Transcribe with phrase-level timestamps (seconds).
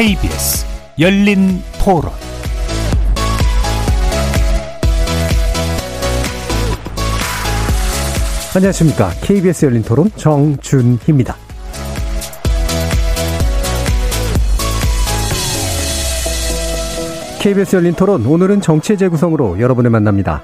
[0.00, 0.64] KBS
[0.98, 2.10] 열린 토론
[8.56, 9.10] 안녕하십니까.
[9.20, 11.36] KBS 열린 토론 정준희입니다.
[17.42, 20.42] KBS 열린 토론 오늘은 정치 재구성으로 여러분을 만납니다.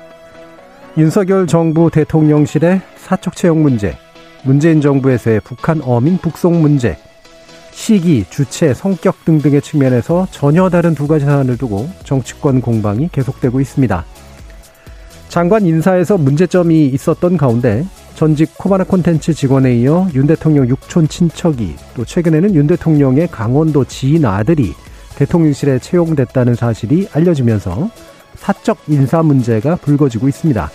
[0.99, 3.97] 윤석열 정부 대통령실의 사적 채용 문제,
[4.45, 6.99] 문재인 정부에서의 북한 어민 북송 문제,
[7.77, 14.05] 시기, 주체, 성격 등등의 측면에서 전혀 다른 두 가지 사안을 두고 정치권 공방이 계속되고 있습니다.
[15.29, 22.05] 장관 인사에서 문제점이 있었던 가운데 전직 코바나 콘텐츠 직원에 이어 윤 대통령 육촌 친척이 또
[22.05, 24.73] 최근에는 윤 대통령의 강원도 지인 아들이
[25.17, 27.91] 대통령실에 채용됐다는 사실이 알려지면서
[28.37, 30.71] 사적 인사 문제가 불거지고 있습니다.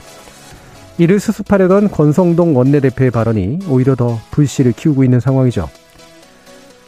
[1.00, 5.68] 이를 수습하려던 권성동 원내대표의 발언이 오히려 더 불씨를 키우고 있는 상황이죠.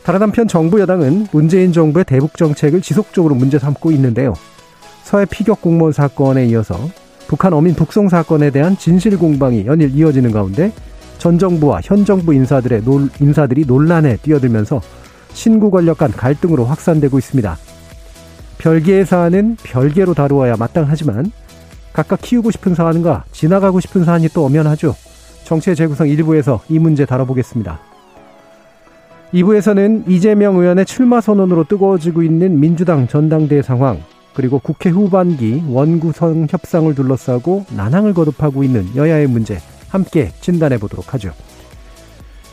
[0.03, 4.33] 다른 한편 정부 여당은 문재인 정부의 대북 정책을 지속적으로 문제 삼고 있는데요.
[5.03, 6.77] 서해 피격 공무원 사건에 이어서
[7.27, 10.73] 북한 어민 북송 사건에 대한 진실 공방이 연일 이어지는 가운데
[11.19, 14.81] 전 정부와 현 정부 인사들의 논, 인사들이 논란에 뛰어들면서
[15.33, 17.57] 신구 권력 간 갈등으로 확산되고 있습니다.
[18.57, 21.31] 별개의 사안은 별개로 다루어야 마땅하지만
[21.93, 24.95] 각각 키우고 싶은 사안과 지나가고 싶은 사안이 또 엄연하죠.
[25.45, 27.92] 정치의 재구성 일부에서 이 문제 다뤄보겠습니다.
[29.33, 33.99] 2부에서는 이재명 의원의 출마 선언으로 뜨거워지고 있는 민주당 전당대회 상황,
[34.35, 41.31] 그리고 국회 후반기 원구성 협상을 둘러싸고 난항을 거듭하고 있는 여야의 문제 함께 진단해 보도록 하죠.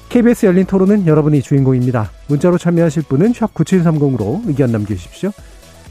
[0.09, 2.11] KBS 열린 토론은 여러분이 주인공입니다.
[2.29, 5.31] 문자로 참여하실 분은 샵 9730으로 의견 남겨주십시오.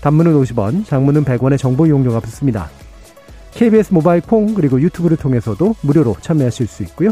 [0.01, 2.69] 단문은 50원, 장문은 100원의 정보 이용료가 붙습니다.
[3.51, 7.11] KBS 모바일 콩 그리고 유튜브를 통해서도 무료로 참여하실 수 있고요.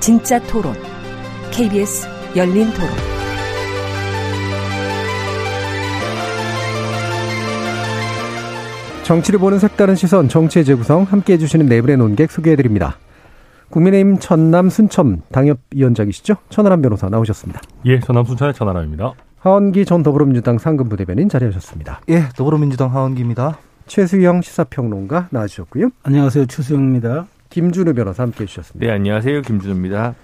[0.00, 0.72] 진짜 토론,
[1.50, 2.88] KBS 열린 토론.
[9.04, 12.96] 정치를 보는 색다른 시선, 정치의 재구성 함께 해주시는 네 분의 논객 소개해드립니다.
[13.68, 16.36] 국민의힘 천남 순천 당협위원장이시죠?
[16.48, 17.60] 천하람 변호사 나오셨습니다.
[17.84, 19.12] 예, 천남 순천의 천하람입니다.
[19.40, 22.00] 하원기 전 더불어민주당 상근부 대변인 자리하셨습니다.
[22.08, 23.58] 예, 더불어민주당 하원기입니다.
[23.86, 25.90] 최수영 시사평론가 나와주셨고요.
[26.04, 26.46] 안녕하세요.
[26.46, 27.26] 최수영입니다.
[27.50, 28.86] 김준우 변호사 함께 해주셨습니다.
[28.86, 29.42] 네, 안녕하세요.
[29.42, 30.14] 김준우입니다.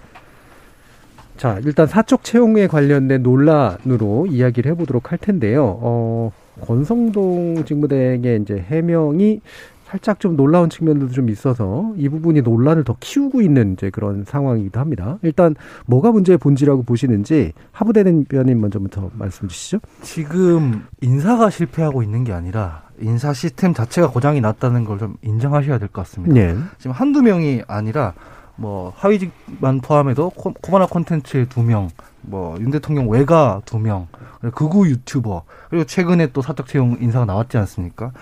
[1.37, 5.79] 자, 일단 사적 채용에 관련된 논란으로 이야기를 해보도록 할 텐데요.
[5.83, 6.33] 어,
[6.63, 9.41] 권성동 직무대행의 이제 해명이
[9.87, 14.81] 살짝 좀 놀라운 측면들도 좀 있어서 이 부분이 논란을 더 키우고 있는 이제 그런 상황이기도
[14.81, 15.19] 합니다.
[15.23, 15.55] 일단
[15.87, 19.79] 뭐가 문제의 본질이라고 보시는지 하부대 대변인 먼저부터 말씀 주시죠.
[20.03, 25.89] 지금 인사가 실패하고 있는 게 아니라 인사 시스템 자체가 고장이 났다는 걸 좀 인정하셔야 될
[25.89, 26.35] 것 같습니다.
[26.35, 26.57] 네.
[26.79, 28.15] 지금 한두 명이 아니라
[28.57, 31.91] 뭐 하위직만 포함해도 코, 코바나 콘텐츠의 두 명,
[32.23, 34.09] 뭐 윤 대통령 외가 두 명,
[34.55, 38.13] 극우 유튜버 그리고 최근에 또 사적 채용 인사가 나왔지 않습니까?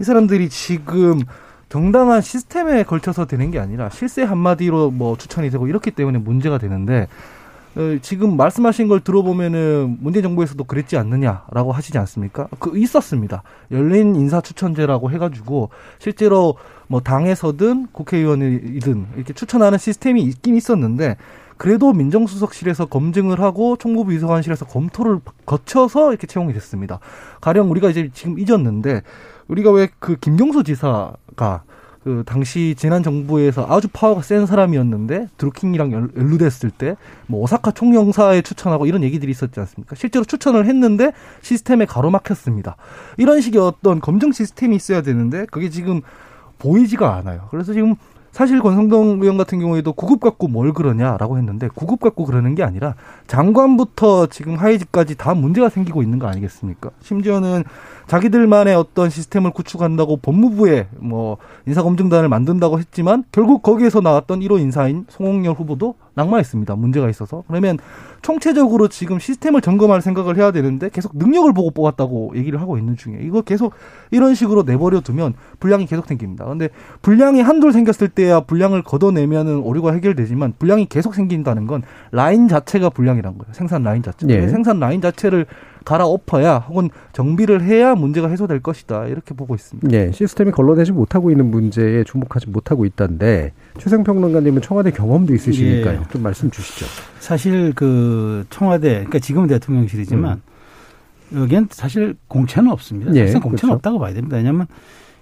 [0.00, 1.20] 이 사람들이 지금
[1.68, 7.08] 정당한 시스템에 걸쳐서 되는 게 아니라 실세 한마디로 뭐 추천이 되고 이렇기 때문에 문제가 되는데
[7.76, 12.48] 어, 지금 말씀하신 걸 들어보면은 문재인 정부에서도 그랬지 않느냐라고 하시지 않습니까?
[12.58, 13.42] 그 있었습니다.
[13.70, 21.16] 열린 인사 추천제라고 해가지고 실제로 뭐 당에서든 국회의원이든 이렇게 추천하는 시스템이 있긴 있었는데
[21.58, 27.00] 그래도 민정수석실에서 검증을 하고 총무부 비서관실에서 검토를 거쳐서 이렇게 채용이 됐습니다.
[27.40, 29.02] 가령 우리가 이제 지금 잊었는데
[29.48, 31.62] 우리가 왜 그 김경수 지사가
[32.04, 36.96] 그 당시 지난 정부에서 아주 파워가 센 사람이었는데 드루킹이랑 연루됐을 때
[37.26, 39.94] 뭐 오사카 총영사에 추천하고 이런 얘기들이 있었지 않습니까?
[39.96, 41.12] 실제로 추천을 했는데
[41.42, 42.76] 시스템에 가로막혔습니다.
[43.18, 46.00] 이런 식의 어떤 검증 시스템이 있어야 되는데 그게 지금
[46.58, 47.48] 보이지가 않아요.
[47.50, 47.94] 그래서 지금
[48.32, 52.94] 사실 권성동 의원 같은 경우에도 구급 갖고 뭘 그러냐라고 했는데 구급 갖고 그러는 게 아니라
[53.26, 56.90] 장관부터 지금 하위직까지 다 문제가 생기고 있는 거 아니겠습니까?
[57.02, 57.64] 심지어는
[58.08, 65.54] 자기들만의 어떤 시스템을 구축한다고 법무부에 뭐 인사검증단을 만든다고 했지만 결국 거기에서 나왔던 1호 인사인 송홍열
[65.54, 66.74] 후보도 낙마했습니다.
[66.74, 67.44] 문제가 있어서.
[67.46, 67.78] 그러면
[68.22, 73.18] 총체적으로 지금 시스템을 점검할 생각을 해야 되는데 계속 능력을 보고 뽑았다고 얘기를 하고 있는 중에
[73.22, 73.74] 이거 계속
[74.10, 76.46] 이런 식으로 내버려 두면 불량이 계속 생깁니다.
[76.46, 76.70] 근데
[77.02, 83.38] 불량이 한둘 생겼을 때야 불량을 걷어내면은 오류가 해결되지만 불량이 계속 생긴다는 건 라인 자체가 불량이란
[83.38, 83.52] 거예요.
[83.52, 84.26] 생산 라인 자체.
[84.30, 84.48] 예.
[84.48, 85.46] 생산 라인 자체를
[85.88, 89.90] 갈아엎어야 혹은 정비를 해야 문제가 해소될 것이다 이렇게 보고 있습니다.
[89.92, 96.00] 예, 시스템이 걸러내지 못하고 있는 문제에 주목하지 못하고 있다는데 최생 평론가님은 청와대 경험도 있으시니까요.
[96.04, 96.12] 예.
[96.12, 96.84] 좀 말씀 주시죠.
[97.20, 100.42] 사실 그 청와대, 그러니까 지금은 대통령실이지만
[101.32, 101.40] 음.
[101.42, 103.14] 여기엔 사실 공채는 없습니다.
[103.14, 103.74] 예, 사실 공채는 그렇죠.
[103.74, 104.36] 없다고 봐야 됩니다.
[104.36, 104.66] 왜냐하면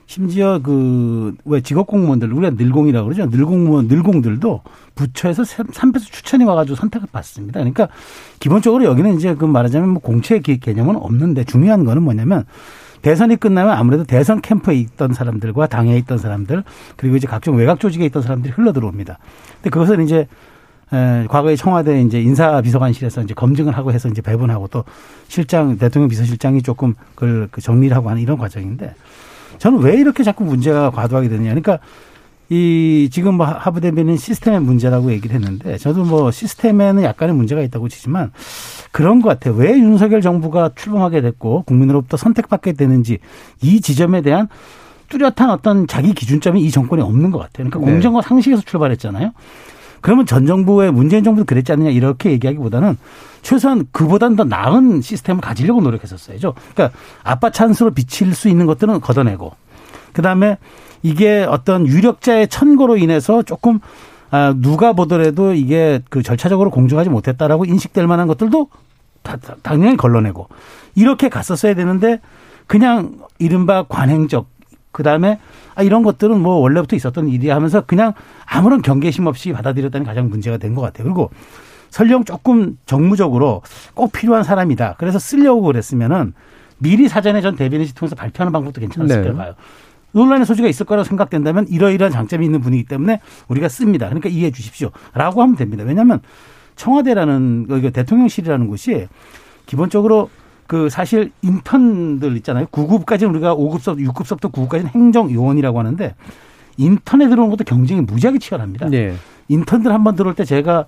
[0.06, 3.26] 심지어 그 왜 직업 공무원들 우리가 늘공이라고 그러죠.
[3.26, 4.62] 늘공무원 늘공들도
[4.94, 7.61] 부처에서 3배수 추천이 와가지고 선택을 받습니다.
[7.61, 7.88] 그러니까
[8.41, 12.44] 기본적으로 여기는 이제 그 말하자면 뭐 공채 개념은 없는데 중요한 거는 뭐냐면
[13.03, 16.64] 대선이 끝나면 아무래도 대선 캠프에 있던 사람들과 당에 있던 사람들
[16.97, 19.19] 그리고 이제 각종 외곽 조직에 있던 사람들이 흘러 들어옵니다.
[19.56, 20.26] 근데 그것을 이제
[20.93, 24.85] 에, 과거에 청와대 이제 인사비서관실에서 이제 검증을 하고 해서 이제 배분하고 또
[25.29, 28.94] 실장 대통령 비서실장이 조금 그걸 그 정리를 하고 하는 이런 과정인데
[29.58, 31.50] 저는 왜 이렇게 자꾸 문제가 과도하게 되느냐.
[31.50, 31.79] 그러니까
[32.49, 37.88] 이 지금 뭐 하부 대변인 시스템의 문제라고 얘기를 했는데 저도 뭐 시스템에는 약간의 문제가 있다고
[37.88, 38.31] 치지만
[38.93, 39.55] 그런 것 같아요.
[39.55, 43.19] 왜 윤석열 정부가 출범하게 됐고 국민으로부터 선택받게 되는지
[43.62, 44.49] 이 지점에 대한
[45.08, 47.69] 뚜렷한 어떤 자기 기준점이 이 정권에 없는 것 같아요.
[47.69, 47.93] 그러니까 네.
[47.93, 49.32] 공정과 상식에서 출발했잖아요.
[50.00, 52.96] 그러면 전 정부의 문재인 정부도 그랬지 않느냐 이렇게 얘기하기보다는
[53.43, 56.54] 최소한 그보다는 더 나은 시스템을 가지려고 노력했었어야죠.
[56.75, 59.52] 그러니까 아빠 찬스로 비칠 수 있는 것들은 걷어내고
[60.12, 60.58] 그다음에
[61.02, 63.78] 이게 어떤 유력자의 천고로 인해서 조금
[64.31, 68.69] 아, 누가 보더라도 이게 그 절차적으로 공정하지 못했다라고 인식될 만한 것들도
[69.22, 70.48] 다, 다- 당연히 걸러내고
[70.96, 72.20] 이렇게 갔었어야 되는데
[72.66, 74.48] 그냥 이른바 관행적
[74.96, 75.38] 그 다음에
[75.75, 78.14] 아 이런 것들은 뭐 원래부터 있었던 일이야 하면서 그냥
[78.46, 81.04] 아무런 경계심 없이 받아들였다는 게 가장 문제가 된 것 같아요.
[81.04, 81.31] 그리고
[81.90, 83.60] 설령 조금 정무적으로
[83.93, 84.94] 꼭 필요한 사람이다.
[84.98, 86.32] 그래서 쓰려고 그랬으면은
[86.78, 89.32] 미리 사전에 전 대변인실 통해서 발표하는 방법도 괜찮았을 네.
[89.34, 89.54] 봐요.
[90.12, 94.06] 논란의 소지가 있을 거라고 생각된다면 이러이러한 장점이 있는 분이기 때문에 우리가 씁니다.
[94.06, 94.90] 그러니까 이해해 주십시오.
[95.12, 95.84] 라고 하면 됩니다.
[95.84, 96.20] 왜냐하면
[96.76, 99.08] 청와대라는 그 대통령실이라는 곳이
[99.66, 100.31] 기본적으로
[100.67, 102.67] 그 사실 인턴들 있잖아요.
[102.67, 106.15] 9급까지는 우리가 5급서부터 6급서부터 9급까지는 행정요원이라고 하는데
[106.77, 108.93] 인턴에 들어오는 것도 경쟁이 무지하게 치열합니다.
[108.93, 109.15] 예.
[109.49, 110.87] 인턴들 한 번 들어올 때 제가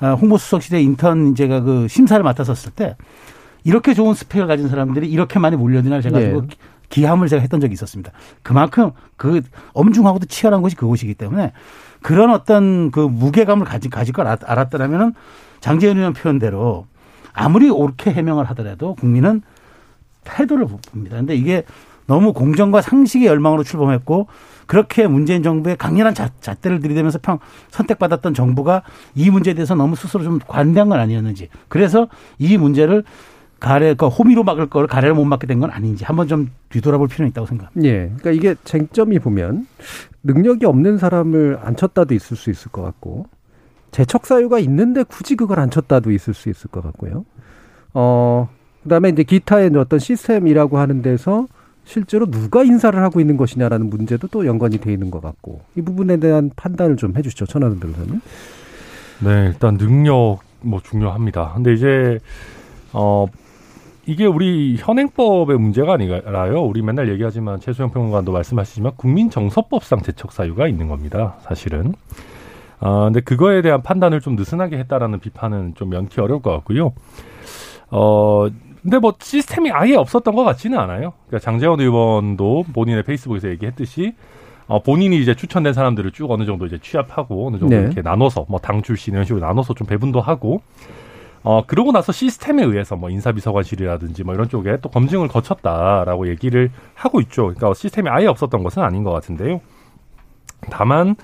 [0.00, 2.96] 아, 홍보수석실에 인턴 제가 그 심사를 맡았었을 때
[3.62, 6.32] 이렇게 좋은 스펙을 가진 사람들이 이렇게 많이 몰려드나 제가 네.
[6.32, 6.46] 그
[6.90, 8.12] 기함을 제가 했던 적이 있었습니다.
[8.42, 9.40] 그만큼 그
[9.72, 11.52] 엄중하고도 치열한 것이 그곳이기 때문에
[12.02, 15.14] 그런 어떤 그 무게감을 가지, 가질 걸 알- 알았더라면은
[15.60, 16.86] 장재현 의원 표현대로
[17.34, 19.42] 아무리 옳게 해명을 하더라도 국민은
[20.24, 21.16] 태도를 봅니다.
[21.16, 21.64] 근데 이게
[22.06, 24.26] 너무 공정과 상식의 열망으로 출범했고
[24.66, 27.38] 그렇게 문재인 정부의 강렬한 잣, 잣대를 들이대면서 평
[27.70, 28.82] 선택받았던 정부가
[29.14, 32.08] 이 문제에 대해서 너무 스스로 좀 관대한 건 아니었는지 그래서
[32.38, 33.04] 이 문제를
[33.60, 37.30] 가래 그 호미로 막을 걸 가래를 못 막게 된 건 아닌지 한번 좀 뒤돌아볼 필요는
[37.30, 37.86] 있다고 생각합니다.
[37.88, 38.12] 예.
[38.18, 39.66] 그러니까 이게 쟁점이 보면
[40.22, 43.26] 능력이 없는 사람을 앉혔다도 있을 수 있을 것 같고
[43.94, 47.24] 재척 사유가 있는데 굳이 그걸 앉혔다도 있을 수 있을 것 같고요.
[47.92, 48.48] 어,
[48.82, 51.46] 그다음에 이제 기타의 어떤 시스템이라고 하는 데서
[51.84, 56.16] 실제로 누가 인사를 하고 있는 것이냐라는 문제도 또 연관이 돼 있는 것 같고 이 부분에
[56.16, 58.20] 대한 판단을 좀 해주시죠, 천하는 변호사님.
[59.20, 61.52] 네, 일단 능력 뭐 중요합니다.
[61.54, 62.18] 근데 이제
[62.92, 63.26] 어
[64.06, 66.64] 이게 우리 현행법의 문제가 아니라요.
[66.64, 71.36] 우리 맨날 얘기하지만 최수영 평론가도 말씀하시지만 국민정서법상 재척 사유가 있는 겁니다.
[71.42, 71.94] 사실은.
[72.86, 76.92] 아, 근데 그거에 대한 판단을 좀 느슨하게 했다라는 비판은 좀 면키 어려울 것 같고요.
[77.90, 78.46] 어,
[78.82, 81.14] 근데 뭐 시스템이 아예 없었던 것 같지는 않아요.
[81.26, 84.14] 그러니까 장재원 의원도 본인의 페이스북에서 얘기했듯이
[84.66, 87.82] 어, 본인이 이제 추천된 사람들을 쭉 어느 정도 이제 취합하고 어느 정도 네.
[87.82, 90.60] 이렇게 나눠서 뭐 당 출신 이런 식으로 나눠서 좀 배분도 하고
[91.42, 97.20] 어, 그러고 나서 시스템에 의해서 뭐 인사비서관실이라든지 뭐 이런 쪽에 또 검증을 거쳤다라고 얘기를 하고
[97.22, 97.44] 있죠.
[97.44, 99.60] 그러니까 시스템이 아예 없었던 것은 아닌 것 같은데요.
[100.70, 101.16] 다만,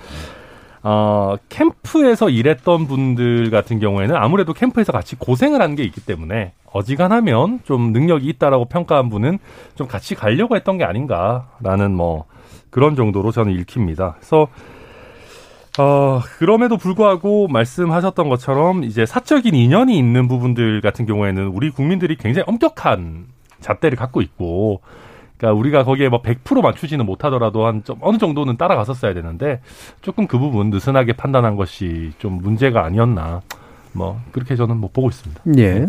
[0.83, 7.61] 어, 캠프에서 일했던 분들 같은 경우에는 아무래도 캠프에서 같이 고생을 한 게 있기 때문에 어지간하면
[7.65, 9.39] 좀 능력이 있다라고 평가한 분은
[9.75, 12.25] 좀 같이 가려고 했던 게 아닌가라는 뭐
[12.71, 14.15] 그런 정도로 저는 읽힙니다.
[14.19, 14.49] 그래서
[15.79, 22.45] 어, 그럼에도 불구하고 말씀하셨던 것처럼 이제 사적인 인연이 있는 부분들 같은 경우에는 우리 국민들이 굉장히
[22.49, 23.27] 엄격한
[23.61, 24.81] 잣대를 갖고 있고,
[25.41, 29.63] 그러니까 우리가 거기에 뭐 100% 맞추지는 못하더라도 한 좀 어느 정도는 따라갔었어야 되는데
[30.03, 33.41] 조금 그 부분 느슨하게 판단한 것이 좀 문제가 아니었나.
[33.93, 35.43] 뭐 그렇게 저는 못 보고 있습니다.
[35.57, 35.87] 예.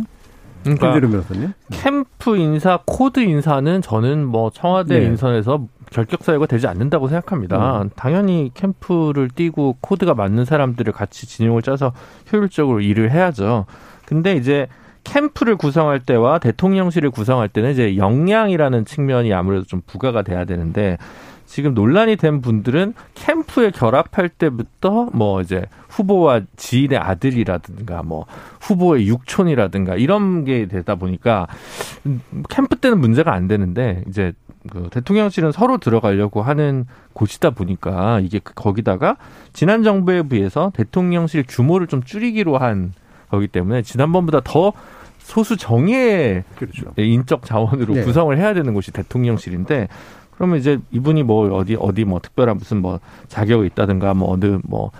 [0.63, 1.53] 그러니까 김준우 변호사님.
[1.71, 5.05] 캠프 인사, 코드 인사는 저는 뭐 청와대 네.
[5.07, 7.83] 인선에서 결격 사유가 되지 않는다고 생각합니다.
[7.95, 11.91] 당연히 캠프를 띄고 코드가 맞는 사람들을 같이 진용을 짜서
[12.31, 13.65] 효율적으로 일을 해야죠.
[14.05, 14.67] 근데 이제
[15.03, 20.97] 캠프를 구성할 때와 대통령실을 구성할 때는 이제 역량이라는 측면이 아무래도 좀 부과가 돼야 되는데
[21.51, 28.25] 지금 논란이 된 분들은 캠프에 결합할 때부터 뭐 이제 후보와 지인의 아들이라든가 뭐
[28.61, 31.47] 후보의 육촌이라든가 이런 게 되다 보니까
[32.49, 34.31] 캠프 때는 문제가 안 되는데 이제
[34.69, 39.17] 그 대통령실은 서로 들어가려고 하는 곳이다 보니까 이게 그 거기다가
[39.51, 42.93] 지난 정부에 비해서 대통령실 규모를 좀 줄이기로 한
[43.31, 44.73] 거기 때문에 지난번보다 더
[45.19, 46.93] 소수 정예의 그렇죠.
[46.97, 48.03] 인적 자원으로 네.
[48.03, 49.87] 구성을 해야 되는 곳이 대통령실인데
[50.35, 54.91] 그러면 이제 이분이 뭐 어디 어디 뭐 특별한 무슨 뭐 자격이 있다든가 뭐 어느 뭐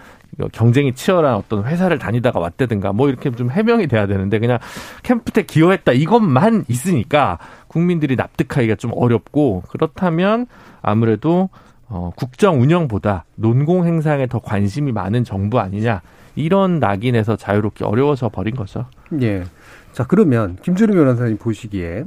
[0.54, 4.60] 경쟁이 치열한 어떤 회사를 다니다가 왔다든가 뭐 이렇게 좀 해명이 돼야 되는데 그냥
[5.04, 10.48] 캠프 때 기여했다 이것만 있으니까 국민들이 납득하기가 좀 어렵고 그렇다면
[10.82, 11.50] 아무래도
[11.92, 16.02] 어, 국정 운영보다 논공 행사에 더 관심이 많은 정부 아니냐
[16.36, 18.86] 이런 낙인에서 자유롭게 어려워져 버린 거죠.
[19.22, 19.44] 예.
[19.92, 22.06] 자, 그러면 김준우 변호사님 보시기에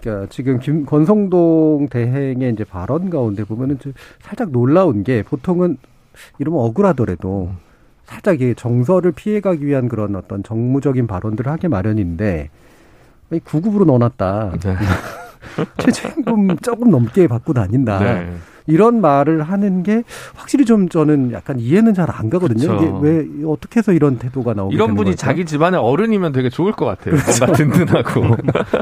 [0.00, 5.76] 그러니까 지금 김 권성동 대행의 이제 발언 가운데 보면은 좀 살짝 놀라운 게 보통은
[6.38, 7.50] 이러면 억울하더라도
[8.04, 12.48] 살짝 이 정서를 피해가기 위한 그런 어떤 정무적인 발언들을 하게 마련인데
[13.32, 14.52] 이 구급으로 넣어놨다.
[14.60, 14.76] 네.
[15.78, 17.98] 최저임금 조금 넘게 받고 다닌다.
[17.98, 18.32] 네.
[18.66, 20.02] 이런 말을 하는 게
[20.34, 22.60] 확실히 좀 저는 약간 이해는 잘 안 가거든요.
[22.60, 22.74] 그쵸.
[22.76, 25.16] 이게 왜 어떻게 해서 이런 태도가 나오게 이런 분이 걸까?
[25.16, 27.16] 자기 집안의 어른이면 되게 좋을 것 같아요.
[27.16, 27.46] 그렇죠.
[27.46, 28.36] 뭔가 든든하고.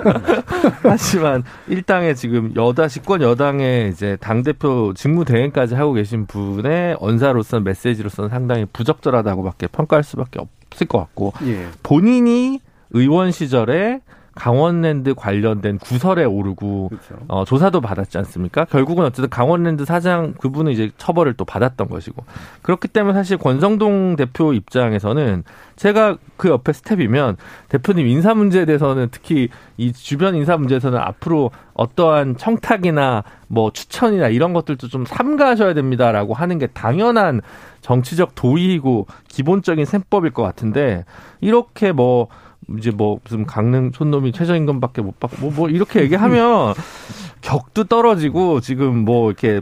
[0.82, 7.64] 하지만 일당의 지금 여당 집권 여당의 이제 당 대표 직무 대행까지 하고 계신 분의 언사로서는
[7.64, 11.66] 메시지로서는 상당히 부적절하다고밖에 평가할 수밖에 없을 것 같고 예.
[11.82, 12.60] 본인이
[12.90, 14.00] 의원 시절에
[14.34, 17.24] 강원랜드 관련된 구설에 오르고 그렇죠.
[17.28, 18.64] 어, 조사도 받았지 않습니까?
[18.64, 22.24] 결국은 어쨌든 강원랜드 사장 그분은 이제 처벌을 또 받았던 것이고
[22.62, 25.44] 그렇기 때문에 사실 권성동 대표 입장에서는
[25.76, 27.36] 제가 그 옆에 스텝이면
[27.68, 34.52] 대표님 인사 문제에 대해서는 특히 이 주변 인사 문제에서는 앞으로 어떠한 청탁이나 뭐 추천이나 이런
[34.52, 37.40] 것들도 좀 삼가하셔야 됩니다라고 하는 게 당연한
[37.80, 41.04] 정치적 도의이고 기본적인 셈법일 것 같은데
[41.40, 42.28] 이렇게 뭐
[42.78, 46.74] 이제 뭐 무슨 강릉 촌놈이 최저임금밖에 못 받고 뭐, 뭐 이렇게 얘기하면
[47.42, 49.60] 격도 떨어지고 지금 뭐 이렇게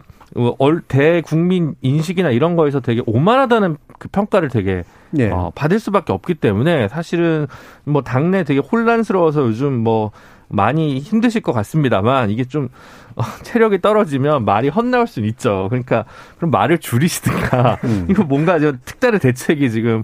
[0.59, 4.85] 얼 대국민 인식이나 이런 거에서 되게 오만하다는 그 평가를 되게
[5.19, 5.31] 예.
[5.31, 7.47] 어, 받을 수밖에 없기 때문에 사실은
[7.85, 10.11] 뭐 당내 되게 혼란스러워서 요즘 뭐
[10.49, 12.69] 많이 힘드실 것 같습니다만 이게 좀
[13.17, 15.67] 어, 체력이 떨어지면 말이 헛나올 수는 있죠.
[15.71, 16.05] 그러니까
[16.37, 18.07] 그럼 말을 줄이시든가 음.
[18.11, 20.03] 이거 뭔가 좀 특단의 대책이 지금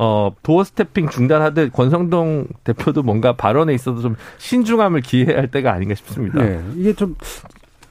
[0.00, 6.40] 어 doorstepping 중단하듯 권성동 대표도 뭔가 발언에 있어도 좀 신중함을 기해야 할 때가 아닌가 싶습니다.
[6.40, 6.62] 네.
[6.76, 7.16] 이게 좀,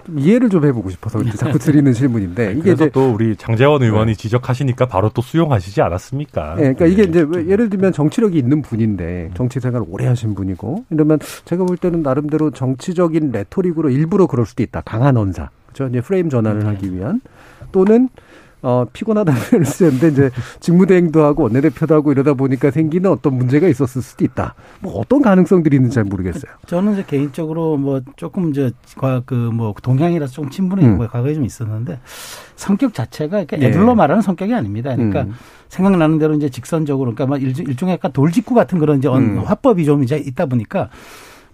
[0.06, 4.16] 좀 이해를 좀 해보고 싶어서 자꾸 드리는 질문인데 이게 그래서 이제 또 우리 장제원 의원이
[4.16, 6.56] 지적하시니까 바로 또 수용하시지 않았습니까?
[6.60, 7.10] 예, 그러니까 이게 네.
[7.10, 11.66] 이제 왜 예를 들면 정치력이 있는 분인데 정치 생활 을 오래 하신 분이고 이러면 제가
[11.66, 14.80] 볼 때는 나름대로 정치적인 레토릭으로 일부러 그럴 수도 있다.
[14.82, 15.50] 강한 언사.
[15.74, 15.90] 그렇죠?
[15.90, 17.20] 이제 프레임 전환을 하기 위한
[17.74, 18.08] 또는
[18.64, 24.26] 어, 피곤하다는 쓰는데 이제 직무대행도 하고 원내대표도 하고 이러다 보니까 생기는 어떤 문제가 있었을 수도
[24.26, 24.56] 있다.
[24.82, 26.52] 뭐 어떤 가능성들이 있는지 잘 모르겠어요.
[26.66, 31.00] 저는 이제 개인적으로 뭐 조금 저그뭐 동향이라서 좀 친분이 음.
[31.02, 31.08] 음.
[31.08, 32.00] 과거에 좀 있었는데
[32.56, 33.46] 성격 자체가 예.
[33.68, 34.96] 애들로 말하는 성격이 아닙니다.
[34.96, 35.34] 그러니까 음.
[35.70, 39.40] 생각나는 대로 이제 직선적으로 그러니까 막 일종- 일종의 약간 돌직구 같은 그런 이제 언- 음.
[39.40, 40.90] 화법이 좀 이제 있다 보니까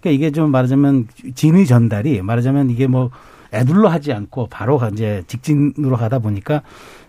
[0.00, 3.10] 그러니까 이게 좀 말하자면 진의 전달이 말하자면 이게 뭐
[3.54, 6.62] 애둘러 하지 않고 바로 가- 이제 직진으로 가다 보니까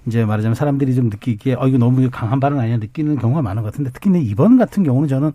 [0.06, 3.72] 이제 말하자면 사람들이 좀 느끼기에 어 이거 너무 강한 발언 아니야 느끼는 경우가 많은 것
[3.72, 5.32] 같은데 특히 이번 같은 경우는 저는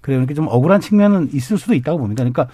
[0.00, 0.18] 그래요.
[0.18, 2.22] 이렇게 좀 억울한 측면은 있을 수도 있다고 봅니다.
[2.22, 2.48] 그러니까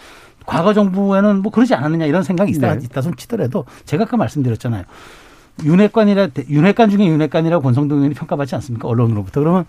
[0.46, 2.84] 과거 정부에는 뭐 그러지 않았느냐 이런 생각이 있다, 네.
[2.84, 4.84] 있다 손 치더라도 제가 아까 말씀드렸잖아요.
[5.64, 8.88] 윤회관이라 윤회관 중에 윤회관이라고 권성동 의원이 평가받지 않습니까?
[8.88, 9.40] 언론으로부터.
[9.40, 9.64] 그러면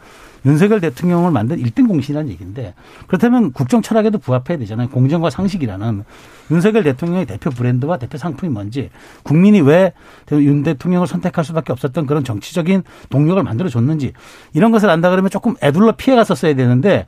[0.46, 2.74] 윤석열 대통령을 만든 일등 공신이라는 얘기인데
[3.08, 4.90] 그렇다면 국정 철학에도 부합해야 되잖아요.
[4.90, 6.04] 공정과 상식이라는
[6.50, 8.90] 윤석열 대통령의 대표 브랜드와 대표 상품이 뭔지
[9.24, 9.94] 국민이 왜
[10.32, 14.14] 윤 대통령을 선택할 수밖에 없었던 그런 정치적인 동력을 만들어 줬는지
[14.54, 17.06] 이런 것을 안다 그러면 조금 애둘러 피해 갔었어야 되는데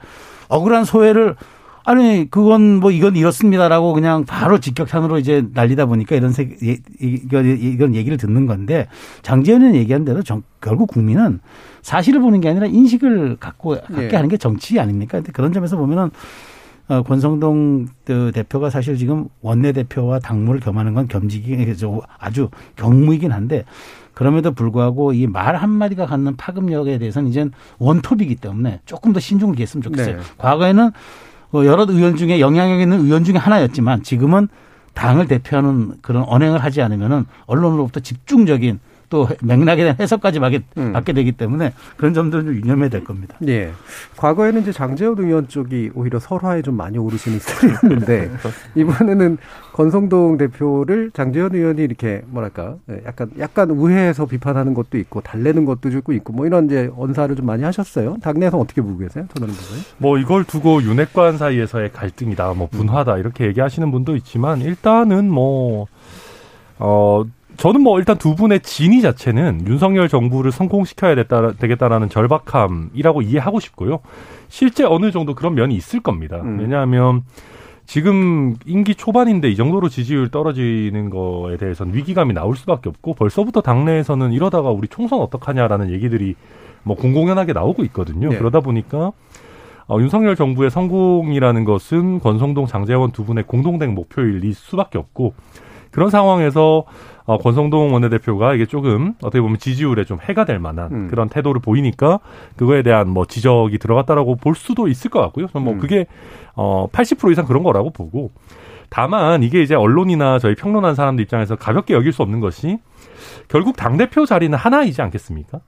[0.50, 1.36] 억울한 소외를
[1.86, 7.46] 아니 그건 뭐 이건 이렇습니다라고 그냥 바로 직격탄으로 이제 날리다 보니까 이런 세, 예, 이건
[7.46, 8.88] 이건 얘기를 듣는 건데
[9.22, 11.40] 장재현이 얘기한 대로 정, 결국 국민은
[11.82, 14.16] 사실을 보는 게 아니라 인식을 갖고 갖게 예.
[14.16, 15.18] 하는 게 정치 아닙니까?
[15.18, 16.10] 근데 그런 점에서 보면은
[16.88, 23.64] 어, 권성동 그 대표가 사실 지금 원내대표와 당무를 겸하는 건 겸직이 저 아주 경무이긴 한데
[24.14, 29.82] 그럼에도 불구하고 이 말 한마디가 갖는 파급력에 대해서는 이젠 원톱이기 때문에 조금 더 신중을 기했으면
[29.82, 30.18] 좋겠어요.
[30.18, 30.24] 네.
[30.38, 30.92] 과거에는 어,
[31.54, 34.48] 여러 의원 중에 영향력 있는 의원 중에 하나였지만 지금은
[34.94, 38.80] 당을 대표하는 그런 언행을 하지 않으면은 언론으로부터 집중적인
[39.14, 40.92] 또 맥락에 대한 해석까지 받게, 음.
[40.92, 43.38] 받게 되기 때문에 그런 점들은 좀 유념해야 될 겁니다.
[43.48, 43.72] 예.
[44.18, 48.32] 과거에는 이제 장재원 의원 쪽이 오히려 설화에 좀 많이 오르시는 스타일이었는데
[48.74, 49.38] 이번에는
[49.74, 55.92] 권성동 대표를 장재원 의원이 이렇게 뭐랄까 예, 약간 약간 우회해서 비판하는 것도 있고 달래는 것도
[55.92, 58.18] 좀 있고 뭐 이런 이제 언사를 좀 많이 하셨어요.
[58.24, 59.54] 당내에서 어떻게 보고 계세요, 부분?
[60.00, 65.86] 뭐 이걸 두고 윤핵관 사이에서의 갈등이다, 뭐 분화다 이렇게 얘기하시는 분도 있지만 일단은 뭐
[66.80, 67.24] 어.
[67.58, 74.00] 저는 뭐 일단 두 분의 진위 자체는 윤석열 정부를 성공시켜야 됐다, 되겠다라는 절박함이라고 이해하고 싶고요.
[74.50, 76.42] 실제 어느 정도 그런 면이 있을 겁니다.
[76.44, 76.60] 음.
[76.60, 77.24] 왜냐하면
[77.86, 84.32] 지금 임기 초반인데 이 정도로 지지율 떨어지는 거에 대해서는 위기감이 나올 수밖에 없고 벌써부터 당내에서는
[84.32, 86.36] 이러다가 우리 총선 어떡하냐라는 얘기들이
[86.84, 88.30] 뭐 공공연하게 나오고 있거든요.
[88.30, 88.38] 네.
[88.38, 89.12] 그러다 보니까
[89.88, 95.34] 어, 윤석열 정부의 성공이라는 것은 권성동, 장재원 두 분의 공동된 목표일 수밖에 없고
[95.94, 96.84] 그런 상황에서
[97.26, 101.08] 어, 권성동 원내대표가 이게 조금 어떻게 보면 지지율에 좀 해가 될 만한 음.
[101.10, 102.20] 그런 태도를 보이니까
[102.58, 105.48] 그거에 대한 뭐 지적이 들어갔다라고 볼 수도 있을 것 같고요.
[105.48, 105.80] 저는 뭐 음.
[105.80, 106.08] 그게
[106.56, 108.32] 어, 80% 이상 그런 거라고 보고
[108.90, 112.80] 다만 이게 이제 언론이나 저희 평론하는 사람들 입장에서 가볍게 여길 수 없는 것이
[113.48, 115.62] 결국 당 대표 자리는 하나이지 않겠습니까?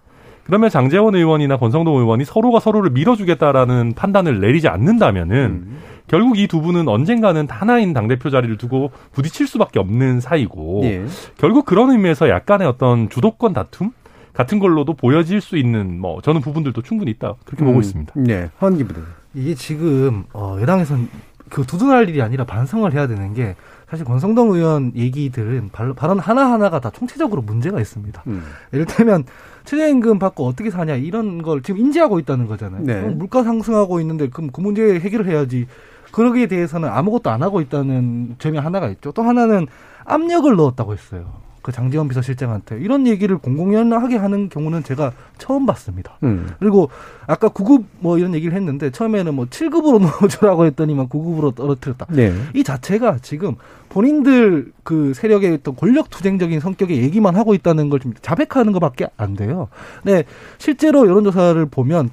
[0.45, 5.77] 그러면 장재원 의원이나 권성동 의원이 서로가 서로를 밀어주겠다라는 판단을 내리지 않는다면은 음.
[6.07, 11.03] 결국 이 두 분은 언젠가는 하나인 당대표 자리를 두고 부딪힐 수밖에 없는 사이고 예.
[11.37, 13.89] 결국 그런 의미에서 약간의 어떤 주도권 다툼
[14.33, 17.81] 같은 걸로도 보여질 수 있는 뭐 저는 부분들도 충분히 있다 그렇게 보고 음.
[17.81, 18.13] 있습니다.
[18.17, 18.49] 네.
[18.61, 19.01] 헌 기부들.
[19.33, 21.09] 이게 지금 어, 여당에서는
[21.49, 23.55] 그 두둔할 일이 아니라 반성을 해야 되는 게
[23.89, 28.23] 사실 권성동 의원 얘기들은 발- 발언 하나하나가 다 총체적으로 문제가 있습니다.
[28.27, 28.43] 음.
[28.71, 29.23] 이를테면
[29.65, 32.83] 최저임금 받고 어떻게 사냐 이런 걸 지금 인지하고 있다는 거잖아요.
[32.83, 33.01] 네.
[33.01, 35.67] 물가 상승하고 있는데 그럼 그 문제 해결을 해야지.
[36.11, 39.11] 그러기에 대해서는 아무것도 안 하고 있다는 점이 하나가 있죠.
[39.11, 39.67] 또 하나는
[40.05, 41.44] 압력을 넣었다고 했어요.
[41.65, 46.19] 그 장재원 비서실장한테 이런 얘기를 공공연하게 하는 경우는 제가 처음 봤습니다.
[46.21, 46.51] 음.
[46.59, 46.91] 그리고
[47.25, 52.05] 아까 9급 뭐 이런 얘기를 했는데 처음에는 뭐 7급으로 넣어주라고 했더니만 9급으로 떨어뜨렸다.
[52.11, 52.31] 네.
[52.53, 53.55] 이 자체가 지금
[53.89, 59.35] 본인들 그 세력의 어떤 권력 투쟁적인 성격의 얘기만 하고 있다는 걸 좀 자백하는 것밖에 안
[59.35, 59.69] 돼요.
[60.03, 60.25] 근데
[60.59, 62.11] 실제로 여론조사를 보면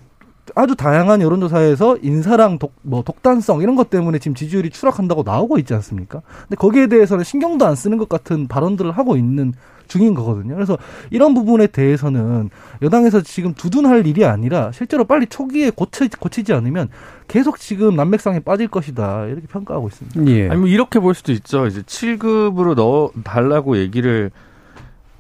[0.55, 5.73] 아주 다양한 여론조사에서 인사랑 독, 뭐 독단성 이런 것 때문에 지금 지지율이 추락한다고 나오고 있지
[5.75, 6.23] 않습니까?
[6.43, 9.55] 근데 거기에 대해서는 신경도 안 쓰는 것 같은 발언들을 하고 있는
[9.87, 10.55] 중인 거거든요.
[10.55, 10.79] 그래서
[11.11, 12.51] 이런 부분에 대해서는
[12.81, 16.89] 여당에서 지금 두둔할 일이 아니라 실제로 빨리 초기에 고치, 고치지 않으면
[17.29, 20.33] 계속 지금 난맥상에 빠질 것이다 이렇게 평가하고 있습니다.
[20.33, 20.49] 예.
[20.49, 21.67] 아니 뭐 이렇게 볼 수도 있죠.
[21.67, 24.31] 이제 7급으로 넣어 달라고 얘기를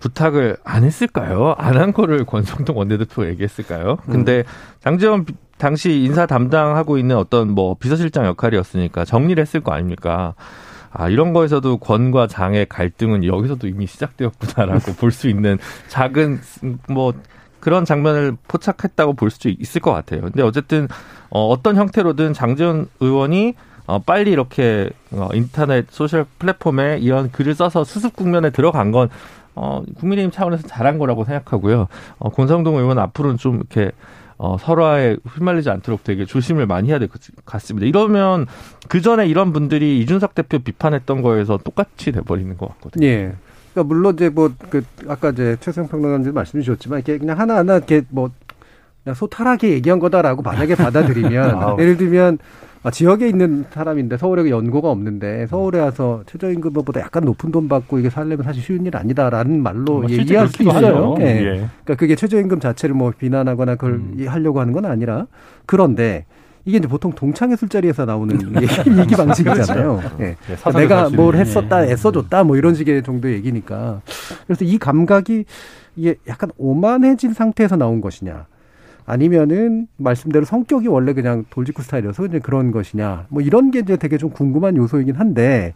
[0.02, 1.54] 부탁을 안 했을까요?
[1.58, 3.96] 안 한 거를 권성동 원내대표가 얘기했을까요?
[4.10, 4.44] 근데
[4.80, 10.34] 장재원 비- 당시 인사 담당하고 있는 어떤 뭐 비서실장 역할이었으니까 정리를 했을 거 아닙니까?
[10.92, 16.40] 아, 이런 거에서도 권과 장의 갈등은 여기서도 이미 시작되었구나라고 볼 수 있는 작은
[16.88, 17.12] 뭐
[17.60, 20.20] 그런 장면을 포착했다고 볼 수도 있을 것 같아요.
[20.22, 20.88] 근데 어쨌든
[21.30, 23.54] 어, 어떤 형태로든 장재원 의원이
[23.86, 29.08] 어, 빨리 이렇게 어, 인터넷 소셜 플랫폼에 이런 글을 써서 수습 국면에 들어간 건
[29.54, 31.88] 어, 국민의힘 차원에서 잘한 거라고 생각하고요.
[32.18, 33.90] 어, 권성동 의원 앞으로는 좀 이렇게
[34.38, 37.86] 어, 설화에 휘말리지 않도록 되게 조심을 많이 해야 될 것 같습니다.
[37.86, 38.46] 이러면
[38.88, 43.06] 그 전에 이런 분들이 이준석 대표 비판했던 거에서 똑같이 돼버리는 것 같거든요.
[43.06, 43.34] 예.
[43.72, 47.76] 그러니까 물론 이제 뭐 그 아까 이제 최승 평론가님도 말씀 주셨지만 이렇게 그냥 하나 하나
[47.76, 48.30] 이렇게 뭐
[49.04, 52.38] 그냥 소탈하게 얘기한 거다라고 만약에 받아들이면 예를 들면
[52.84, 58.10] 아, 지역에 있는 사람인데 서울에 연고가 없는데 서울에 와서 최저임금보다 약간 높은 돈 받고 이게
[58.10, 61.14] 살려면 사실 쉬운 일 아니다라는 말로 뭐 얘기할 수도 그렇기도 있어요.
[61.20, 61.24] 예.
[61.24, 61.44] 예.
[61.44, 64.24] 그러니까 그게 최저임금 자체를 뭐 비난하거나 그걸 음.
[64.26, 65.26] 하려고 하는 건 아니라
[65.64, 66.24] 그런데
[66.64, 68.36] 이게 이제 보통 동창회 술자리에서 나오는
[69.00, 70.02] 얘기, 방식이잖아요.
[70.20, 70.24] 예.
[70.24, 71.40] 네, 사설을 내가 뭘 있는.
[71.40, 74.00] 했었다, 애써줬다, 뭐 이런 식의 정도의 얘기니까.
[74.46, 75.44] 그래서 이 감각이
[75.96, 78.46] 이게 약간 오만해진 상태에서 나온 것이냐.
[79.04, 83.26] 아니면은 말씀대로 성격이 원래 그냥 돌직구 스타일이어서 이제 그런 것이냐.
[83.28, 85.74] 뭐 이런 게 이제 되게 좀 궁금한 요소이긴 한데.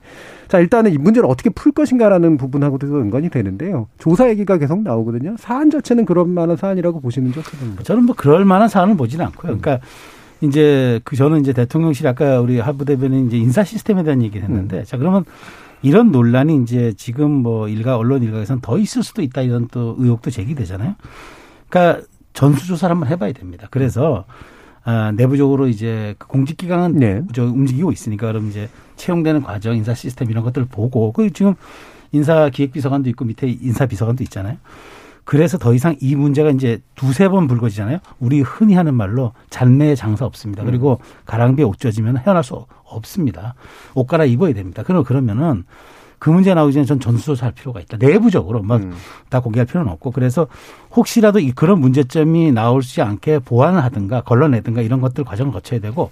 [0.49, 3.89] 자, 일단은 이 문제를 어떻게 풀 것인가라는 부분하고도 연관이 되는데요.
[3.99, 5.37] 조사 얘기가 계속 나오거든요.
[5.39, 7.83] 사안 자체는 그런 만한 사안이라고 보시는지 어떻게 됩니까?
[7.83, 9.59] 저는 뭐 그럴 만한 사안을 보지는 않고요.
[9.59, 9.81] 그러니까
[10.41, 14.85] 이제 그 저는 이제 대통령실 아까 우리 하부 대변인 이제 인사 시스템에 대한 얘기를 했는데
[14.85, 15.25] 자 그러면
[15.83, 20.31] 이런 논란이 이제 지금 뭐 일가 언론 일각에서는 더 있을 수도 있다 이런 또 의혹도
[20.31, 20.95] 제기되잖아요.
[21.69, 22.03] 그러니까
[22.37, 23.67] 전수조사를 한번 해봐야 됩니다.
[23.71, 24.25] 그래서
[24.85, 27.23] 아, 내부적으로 이제 그 공직기관은 네.
[27.35, 31.55] 저 움직이고 있으니까 그럼 이제 채용되는 과정, 인사 시스템 이런 것들을 보고 그 지금
[32.13, 34.59] 인사 기획비서관도 있고 밑에 인사 비서관도 있잖아요.
[35.25, 37.99] 그래서 더 이상 이 문제가 이제 두세 번 불거지잖아요.
[38.21, 40.63] 우리 흔히 하는 말로 잔매의 장사 없습니다.
[40.63, 43.55] 그리고 가랑비에 옷 젖으면 헤어날 수 없습니다.
[43.95, 44.85] 옷 갈아 입어야 됩니다.
[44.85, 45.65] 그럼 그러면은
[46.19, 47.99] 그 문제 나오기 전에 전 전수조사할 필요가 있다.
[47.99, 50.47] 내부적으로 막다 공개할 필요는 없고 그래서
[50.95, 56.11] 혹시라도 이 그런 문제점이 나올지 않게 보완을 하든가 걸러내든가 이런 것들 과정을 거쳐야 되고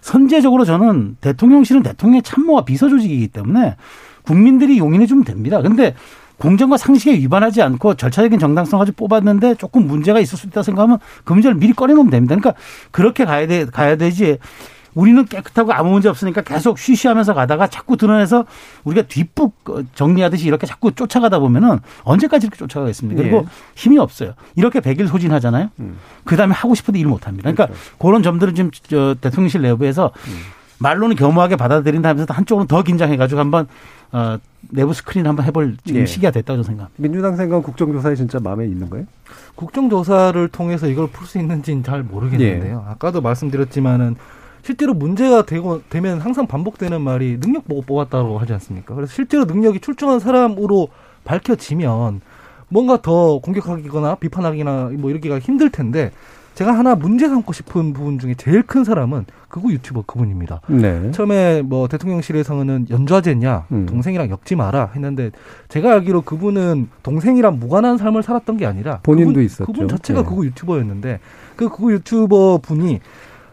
[0.00, 3.76] 선제적으로 저는 대통령실은 대통령의 참모와 비서 조직이기 때문에
[4.22, 5.60] 국민들이 용인해 주면 됩니다.
[5.62, 5.94] 근데
[6.38, 11.32] 공정과 상식에 위반하지 않고 절차적인 정당성 가지고 뽑았는데 조금 문제가 있을 수 있다 생각하면 그
[11.32, 12.34] 문제를 미리 꺼내놓으면 됩니다.
[12.34, 14.38] 그러니까 그렇게 가야 돼 가야 되지.
[14.94, 18.44] 우리는 깨끗하고 아무 문제 없으니까 계속 쉬쉬하면서 가다가 자꾸 드러내서
[18.84, 19.54] 우리가 뒷북
[19.94, 23.20] 정리하듯이 이렇게 자꾸 쫓아가다 보면은 언제까지 이렇게 쫓아가겠습니까?
[23.22, 23.44] 그리고 예.
[23.74, 24.34] 힘이 없어요.
[24.56, 25.70] 이렇게 백일 소진하잖아요.
[25.80, 25.98] 음.
[26.24, 27.50] 그 다음에 하고 싶어도 일 못 합니다.
[27.52, 30.10] 그러니까 그런 점들은 지금 저 대통령실 내부에서
[30.78, 33.66] 말로는 겸허하게 받아들인다 하면서 한쪽으로는 더 긴장해가지고 한번
[34.12, 34.38] 어,
[34.70, 36.06] 내부 스크린 한번 해볼 지금 예.
[36.06, 37.02] 시기가 됐다고 저는 생각합니다.
[37.02, 39.06] 민주당 생각 국정조사에 진짜 마음에 있는 거예요?
[39.56, 42.84] 국정조사를 통해서 이걸 풀 수 있는지는 잘 모르겠는데요.
[42.86, 42.90] 예.
[42.92, 44.16] 아까도 말씀드렸지만은
[44.64, 48.94] 실제로 문제가 되고 되면 항상 반복되는 말이 능력 보고 뽑았다고 하지 않습니까?
[48.94, 50.88] 그래서 실제로 능력이 출중한 사람으로
[51.24, 52.22] 밝혀지면
[52.70, 56.12] 뭔가 더 공격하기거나 비판하기나 뭐 이러기가 힘들 텐데
[56.54, 60.62] 제가 하나 문제 삼고 싶은 부분 중에 제일 큰 사람은 그거 유튜버 그분입니다.
[60.68, 61.10] 네.
[61.10, 63.86] 처음에 뭐 대통령실에서는 연좌제냐 음.
[63.86, 65.30] 동생이랑 엮지 마라 했는데
[65.68, 69.66] 제가 알기로 그분은 동생이랑 무관한 삶을 살았던 게 아니라 본인도 그분, 있었죠.
[69.66, 70.26] 그분 자체가 네.
[70.26, 71.20] 그거 유튜버였는데
[71.56, 73.00] 그 그거 유튜버 분이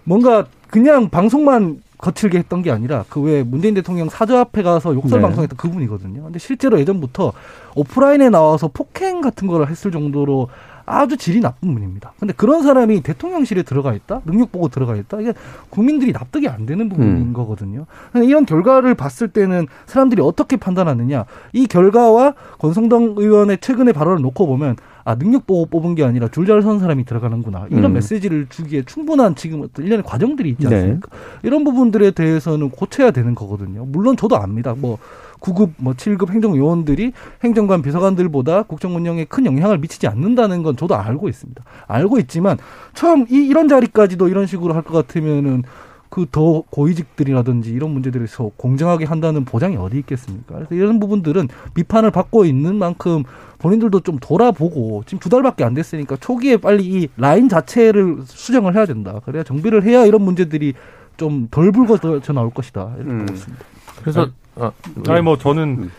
[0.03, 5.21] 뭔가 그냥 방송만 거칠게 했던 게 아니라 그왜 문재인 대통령 사저 앞에 가서 욕설 네.
[5.21, 6.23] 방송했던 그분이거든요.
[6.23, 7.31] 근데 실제로 예전부터
[7.75, 10.49] 오프라인에 나와서 폭행 같은 거를 했을 정도로
[10.91, 12.13] 아주 질이 나쁜 분입니다.
[12.19, 14.21] 근데 그런 사람이 대통령실에 들어가 있다?
[14.25, 15.21] 능력 보고 들어가 있다?
[15.21, 15.34] 이게
[15.69, 17.34] 국민들이 납득이 안 되는 부분인 음.
[17.34, 17.86] 거거든요.
[18.12, 21.25] 근데 이런 결과를 봤을 때는 사람들이 어떻게 판단하느냐?
[21.54, 26.80] 이 결과와 권성동 의원의 최근의 발언을 놓고 보면 아 능력 보고 뽑은 게 아니라 줄잘선
[26.80, 27.93] 사람이 들어가는구나 이런 음.
[27.93, 30.75] 메시지를 주기에 충분한 지금 어떤 일련의 과정들이 있지 네.
[30.75, 31.10] 않습니까?
[31.43, 33.86] 이런 부분들에 대해서는 고쳐야 되는 거거든요.
[33.86, 34.75] 물론 저도 압니다.
[34.77, 34.99] 뭐
[35.41, 37.12] 9급, 뭐 7급 행정 요원들이
[37.43, 41.62] 행정관 비서관들보다 국정 운영에 큰 영향을 미치지 않는다는 건 저도 알고 있습니다.
[41.88, 42.58] 알고 있지만
[42.93, 45.63] 처음 이 이런 자리까지도 이런 식으로 할 것 같으면은
[46.10, 50.56] 그더 고위직들이라든지 이런 문제들에서 공정하게 한다는 보장이 어디 있겠습니까?
[50.56, 53.23] 그래서 이런 부분들은 비판을 받고 있는 만큼
[53.60, 58.86] 본인들도 좀 돌아보고 지금 두 달밖에 안 됐으니까 초기에 빨리 이 라인 자체를 수정을 해야
[58.86, 59.21] 된다.
[59.23, 60.73] 그래야 정비를 해야 이런 문제들이
[61.15, 62.93] 좀 덜 불거져 나올 것이다.
[62.97, 63.19] 이렇게 음.
[63.19, 63.65] 보고 있습니다.
[64.01, 64.71] 그래서 어,
[65.07, 65.89] 아니 뭐 저는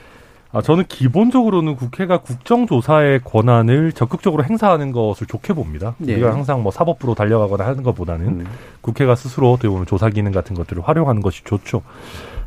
[0.52, 5.94] 아 저는 기본적으로는 국회가 국정조사의 권한을 적극적으로 행사하는 것을 좋게 봅니다.
[6.06, 6.14] 예.
[6.14, 8.46] 우리가 항상 뭐 사법부로 달려가거나 하는 것보다는 음.
[8.82, 11.82] 국회가 스스로 어떻게 보면 조사 기능 같은 것들을 활용하는 것이 좋죠.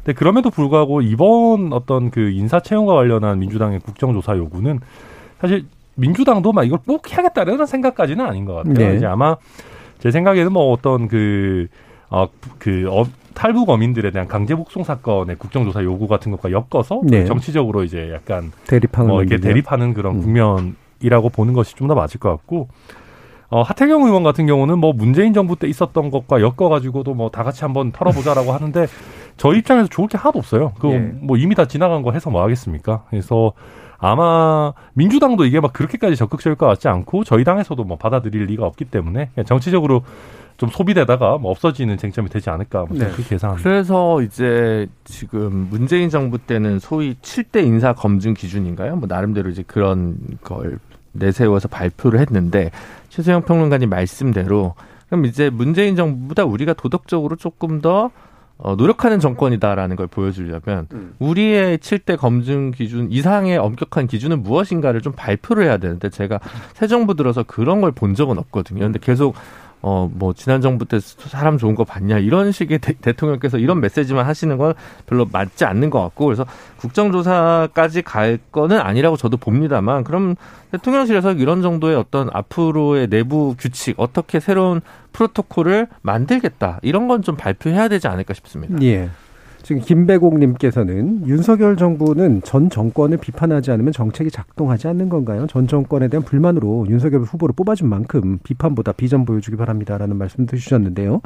[0.03, 4.81] 근데 그럼에도 불구하고 이번 어떤 그 인사 채용과 관련한 민주당의 국정조사 요구는
[5.41, 5.65] 사실
[5.95, 8.73] 민주당도 막 이걸 꼭 해야겠다는 생각까지는 아닌 것 같아요.
[8.73, 8.95] 네.
[8.97, 9.35] 이제 아마
[9.99, 11.67] 제 생각에는 뭐 어떤 그,
[12.09, 12.27] 어,
[12.59, 17.25] 그, 어, 탈북 어민들에 대한 강제 북송 사건의 국정조사 요구 같은 것과 엮어서 네.
[17.25, 19.53] 정치적으로 이제 약간 대립하는 뭐 이렇게 건데요.
[19.53, 20.21] 대립하는 그런 음.
[20.21, 22.67] 국면이라고 보는 것이 좀 더 맞을 것 같고
[23.49, 27.63] 어, 하태경 의원 같은 경우는 뭐 문재인 정부 때 있었던 것과 엮어가지고도 뭐 다 같이
[27.63, 28.87] 한번 털어보자라고 하는데
[29.37, 30.71] 저희 입장에서 좋을 게 하나도 없어요.
[30.75, 30.97] 그거 예.
[30.97, 33.03] 뭐 이미 다 지나간 거 해서 뭐 하겠습니까?
[33.09, 33.53] 그래서
[33.97, 38.85] 아마 민주당도 이게 막 그렇게까지 적극적일 것 같지 않고 저희 당에서도 뭐 받아들일 리가 없기
[38.85, 40.03] 때문에 정치적으로
[40.57, 43.09] 좀 소비되다가 뭐 없어지는 쟁점이 되지 않을까 뭐 네.
[43.11, 43.69] 그렇게 예상합니다.
[43.69, 48.95] 그래서 이제 지금 문재인 정부 때는 소위 7대 인사 검증 기준인가요?
[48.95, 50.79] 뭐 나름대로 이제 그런 걸
[51.11, 52.71] 내세워서 발표를 했는데
[53.09, 54.75] 최소영 평론가님 말씀대로
[55.09, 58.11] 그럼 이제 문재인 정부보다 우리가 도덕적으로 조금 더
[58.57, 61.13] 어, 노력하는 정권이다라는 걸 보여주려면 음.
[61.19, 66.39] 우리의 7대 검증 기준 이상의 엄격한 기준은 무엇인가를 좀 발표를 해야 되는데 제가
[66.73, 68.79] 새 정부 들어서 그런 걸 본 적은 없거든요.
[68.79, 69.35] 근데 계속
[69.87, 74.25] 어, 뭐, 지난 정부 때 사람 좋은 거 봤냐, 이런 식의 대, 통령께서 이런 메시지만
[74.25, 74.73] 하시는 건
[75.05, 76.43] 별로 맞지 않는 것 같고, 그래서
[76.77, 80.33] 국정조사까지 갈 거는 아니라고 저도 봅니다만, 그럼
[80.71, 84.81] 대통령실에서 이런 정도의 어떤 앞으로의 내부 규칙, 어떻게 새로운
[85.13, 88.81] 프로토콜을 만들겠다, 이런 건 좀 발표해야 되지 않을까 싶습니다.
[88.81, 89.09] 예.
[89.65, 95.47] 지금 김배공님께서는 윤석열 정부는 전 정권을 비판하지 않으면 정책이 작동하지 않는 건가요?
[95.47, 101.19] 전 정권에 대한 불만으로 윤석열 후보를 뽑아준 만큼 비판보다 비전 보여주기 바랍니다라는 말씀도 주셨는데요.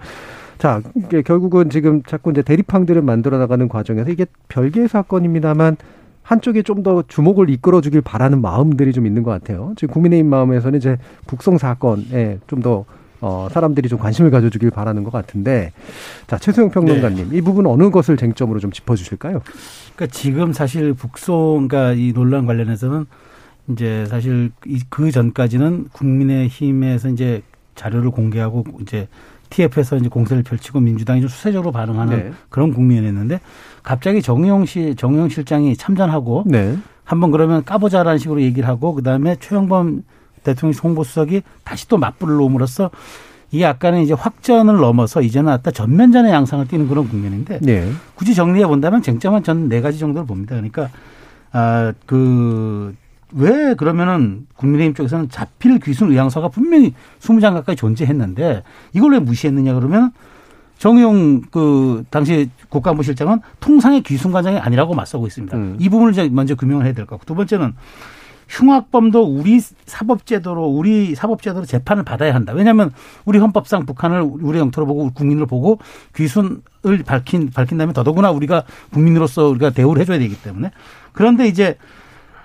[0.57, 5.75] 자, 이게 결국은 지금 자꾸 이제 대립항들을 만들어 나가는 과정에서 이게 별개의 사건입니다만
[6.23, 9.73] 한쪽에 좀 더 주목을 이끌어주길 바라는 마음들이 좀 있는 것 같아요.
[9.75, 10.97] 지금 국민의힘 마음에서는 이제
[11.27, 12.85] 북송 사건에 좀더
[13.21, 15.71] 어, 사람들이 좀 관심을 가져주길 바라는 것 같은데,
[16.27, 19.41] 자 최소영 평론가님 이 부분 어느 것을 쟁점으로 좀 짚어주실까요?
[19.95, 23.05] 그러니까 지금 사실 북송, 그러니까 이 논란 관련해서는
[23.71, 27.41] 이제 사실 이- 그 전까지는 국민의힘에서 이제
[27.75, 29.07] 자료를 공개하고 이제
[29.49, 32.31] TF에서 이제 공세를 펼치고 민주당이 좀 수세적으로 반응하는 네.
[32.49, 33.39] 그런 국면이었는데
[33.83, 36.77] 갑자기 정용 씨 정용 실장이 참전하고 네.
[37.03, 40.03] 한번 그러면 까보자라는 식으로 얘기를 하고 그다음에 최영범
[40.43, 42.89] 대통령 홍보수석이 다시 또 맞불을 놓음으로써
[43.51, 47.91] 이게 아까는 이제 확전을 넘어서 이제는 아까 전면전의 양상을 띠는 그런 국면인데 네.
[48.15, 50.55] 굳이 정리해 본다면 쟁점은 저는 네 가지 정도를 봅니다.
[50.55, 50.89] 그러니까
[51.51, 52.95] 아그
[53.33, 60.11] 왜 그러면은 국민의힘 쪽에서는 자필 귀순 의향서가 분명히 20장 가까이 존재했는데 이걸 왜 무시했느냐 그러면
[60.77, 65.57] 정의용 그 당시 국가안보실장은 통상의 귀순 과정이 아니라고 맞서고 있습니다.
[65.57, 65.75] 음.
[65.79, 67.73] 이 부분을 먼저 규명을 해야 될 것 같고 두 번째는
[68.49, 72.51] 흉악범도 우리 사법제도로 우리 사법제도로 재판을 받아야 한다.
[72.53, 72.91] 왜냐하면
[73.25, 75.79] 우리 헌법상 북한을 우리 영토로 보고 국민을 보고
[76.15, 76.61] 귀순을
[77.05, 80.71] 밝힌 밝힌다면 더더구나 우리가 국민으로서 우리가 대우를 해줘야 되기 때문에
[81.13, 81.77] 그런데 이제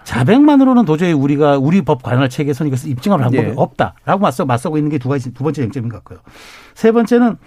[0.05, 3.55] 자백만으로는 도저히 우리가 우리 법 관할 체계에서는 이것을 입증할 방법이 예.
[3.57, 6.19] 없다라고 맞서 맞서고 있는 게 두 가지 두 번째 쟁점인 것 같고요.
[6.75, 7.39] 세 번째는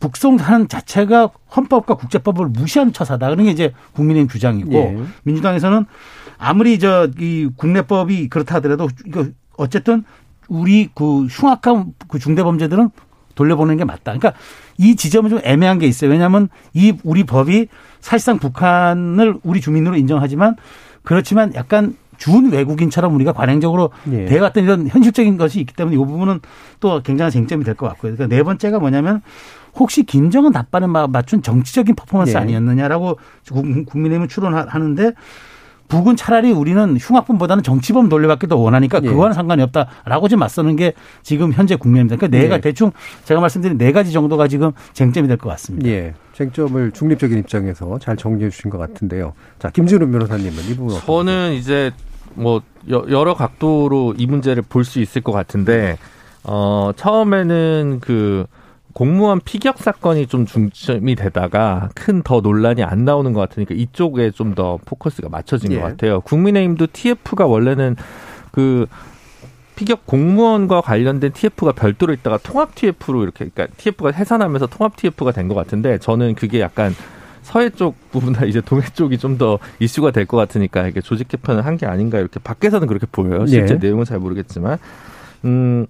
[0.00, 3.28] 북송하는 자체가 헌법과 국제법을 무시하는 처사다.
[3.30, 4.98] 그런 게 이제 국민의힘 주장이고 예.
[5.24, 5.84] 민주당에서는
[6.38, 10.04] 아무리 저 이 국내법이 그렇다 하더라도 이거 어쨌든
[10.48, 12.90] 우리 그 흉악한 그 중대 범죄들은
[13.34, 14.12] 돌려보는 게 맞다.
[14.16, 14.32] 그러니까
[14.78, 16.10] 이 지점은 좀 애매한 게 있어요.
[16.10, 17.68] 왜냐하면 이 우리 법이
[18.00, 20.56] 사실상 북한을 우리 주민으로 인정하지만
[21.02, 24.24] 그렇지만 약간 준 외국인처럼 우리가 관행적으로 예.
[24.24, 26.40] 대해왔던 이런 현실적인 것이 있기 때문에 이 부분은
[26.80, 28.14] 또 굉장한 쟁점이 될 것 같고요.
[28.16, 29.20] 그러니까 네 번째가 뭐냐면
[29.74, 32.36] 혹시 김정은 답변에 마- 맞춘 정치적인 퍼포먼스 예.
[32.38, 33.18] 아니었느냐라고
[33.52, 35.12] 국- 국민의힘은 추론하는데
[35.88, 39.08] 북은 차라리 우리는 흉악범보다는 정치범 돌려받기 더 원하니까 예.
[39.08, 42.16] 그거와는 상관이 없다라고 지금 맞서는 게 지금 현재 국면입니다.
[42.16, 42.60] 그러니까 내가 예.
[42.60, 42.90] 대충
[43.24, 45.88] 제가 말씀드린 네 가지 정도가 지금 쟁점이 될 것 같습니다.
[45.88, 46.14] 예.
[46.32, 49.32] 쟁점을 중립적인 입장에서 잘 정리해 주신 것 같은데요.
[49.58, 51.90] 자, 김준우 변호사님은 이 부분 저는 이제
[52.34, 55.96] 뭐 여- 여러 각도로 이 문제를 볼 수 있을 것 같은데
[56.44, 58.46] 어 처음에는 그
[58.96, 64.54] 공무원 피격 사건이 좀 중점이 되다가 큰 더 논란이 안 나오는 것 같으니까 이쪽에 좀
[64.54, 65.76] 더 포커스가 맞춰진 예.
[65.76, 66.22] 것 같아요.
[66.22, 67.94] 국민의힘도 TF가 원래는
[68.52, 68.86] 그
[69.74, 75.48] 피격 공무원과 관련된 TF가 별도로 있다가 통합 TF로 이렇게 그러니까 TF가 해산하면서 통합 TF가 된
[75.48, 76.94] 것 같은데 저는 그게 약간
[77.42, 81.66] 서해 쪽 부분보다 이제 동해 쪽이 좀 더 이슈가 될 것 같으니까 이게 조직 개편을
[81.66, 83.44] 한 게 아닌가 이렇게 밖에서는 그렇게 보여요.
[83.46, 83.78] 실제 예.
[83.78, 84.78] 내용은 잘 모르겠지만
[85.44, 85.86] 음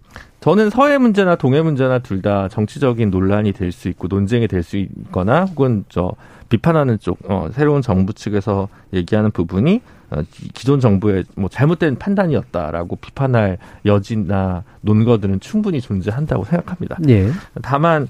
[0.46, 4.76] 저는 서해 문제나 동해 문제나 둘 다 정치적인 논란이 될 수 있고 논쟁이 될 수
[4.76, 6.12] 있거나 혹은 저
[6.48, 9.80] 비판하는 쪽 어, 새로운 정부 측에서 얘기하는 부분이
[10.10, 16.96] 어, 기- 기존 정부의 뭐 잘못된 판단이었다라고 비판할 여지나 논거들은 충분히 존재한다고 생각합니다.
[17.08, 17.28] 예.
[17.62, 18.08] 다만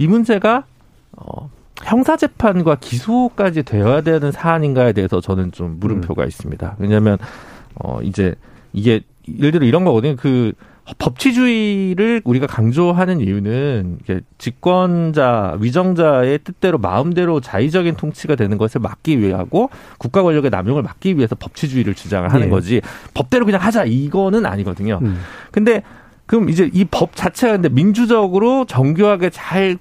[0.00, 0.64] 이 문제가
[1.12, 1.48] 어,
[1.84, 6.74] 형사 재판과 기소까지 되어야 되는 사안인가에 대해서 저는 좀 물음표가 있습니다.
[6.80, 7.16] 왜냐하면
[7.76, 8.34] 어 이제
[8.72, 9.02] 이게
[9.38, 10.16] 예를 들어 이런 거거든요.
[10.16, 10.52] 그
[10.98, 13.98] 법치주의를 우리가 강조하는 이유는
[14.38, 21.34] 집권자 위정자의 뜻대로 마음대로 자의적인 통치가 되는 것을 막기 위하고 국가 권력의 남용을 막기 위해서
[21.34, 22.50] 법치주의를 주장을 하는 네.
[22.50, 22.80] 거지
[23.14, 25.00] 법대로 그냥 하자 이거는 아니거든요.
[25.02, 25.18] 음.
[25.50, 25.82] 근데
[26.26, 29.78] 그럼 이제 이 법 자체가 근데 민주적으로 정교하게 잘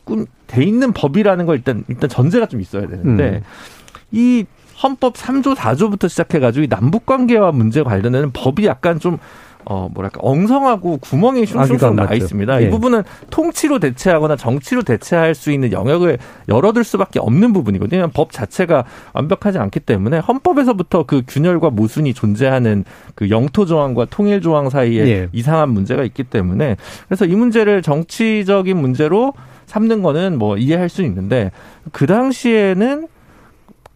[0.48, 3.42] 돼 있는 법이라는 걸 일단 일단 전제가 좀 있어야 되는데 음.
[4.12, 4.46] 이
[4.84, 9.18] 헌법 3조 4조부터 시작해 가지고 이 남북 관계와 문제 관련되는 법이 약간 좀
[9.68, 12.16] 어, 뭐랄까, 엉성하고 구멍이 아기가 슝슝 나와 맞죠.
[12.16, 12.62] 있습니다.
[12.62, 12.68] 예.
[12.68, 18.10] 이 부분은 통치로 대체하거나 정치로 대체할 수 있는 영역을 열어둘 수밖에 없는 부분이거든요.
[18.14, 24.70] 법 자체가 완벽하지 않기 때문에 헌법에서부터 그 균열과 모순이 존재하는 그 영토 조항과 통일 조항
[24.70, 25.30] 사이에 예.
[25.32, 29.34] 이상한 문제가 있기 때문에 그래서 이 문제를 정치적인 문제로
[29.66, 31.52] 삼는 거는 뭐 이해할 수 있는데
[31.92, 33.08] 그 당시에는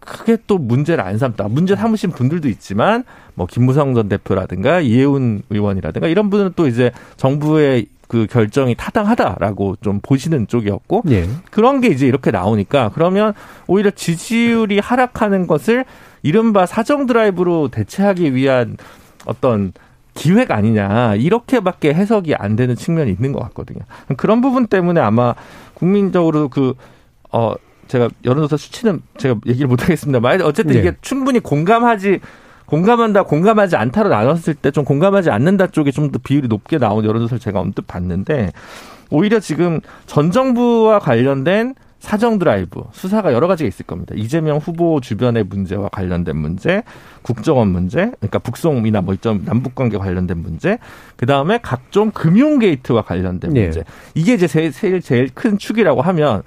[0.10, 1.48] 크게 또 문제를 안 삼다.
[1.48, 3.04] 문제 삼으신 분들도 있지만
[3.36, 10.00] 뭐 김무성 전 대표라든가 이해운 의원이라든가 이런 분은 또 이제 정부의 그 결정이 타당하다라고 좀
[10.02, 11.28] 보시는 쪽이었고 예.
[11.52, 13.34] 그런 게 이제 이렇게 나오니까 그러면
[13.67, 15.86] 오히려 지지율이 하락하는 것을
[16.24, 18.78] 이른바 사정 드라이브로 대체하기 위한
[19.26, 19.74] 어떤
[20.15, 23.82] 기획 아니냐 이렇게밖에 해석이 안 되는 측면이 있는 것 같거든요.
[24.17, 25.36] 그런 부분 때문에 아마
[25.76, 26.74] 국민적으로 그
[27.32, 27.54] 어
[27.89, 30.80] 제가 여론조사 수치는 제가 얘기를 못 하겠습니다 만 어쨌든 네.
[30.80, 32.21] 이게 충분히 공감하지
[32.67, 37.39] 공감한다 공감하지 않다로 나눴을 때 좀 공감하지 않는다 쪽이 좀 더 비율이 높게 나온 여론조사를
[37.39, 38.52] 제가 언뜻 봤는데
[39.10, 44.13] 오히려 지금 전 정부와 관련된 사정 드라이브 수사가 여러 가지가 있을 겁니다.
[44.15, 46.82] 이재명 후보 주변의 문제와 관련된 문제,
[47.23, 50.78] 국정원 문제, 그러니까 북송이나 뭐 이전 남북 관계 관련된 문제,
[51.17, 53.63] 그 다음에 각종 금융 게이트와 관련된 네.
[53.63, 53.84] 문제.
[54.15, 56.43] 이게 이제 제일, 제일 제일 큰 축이라고 하면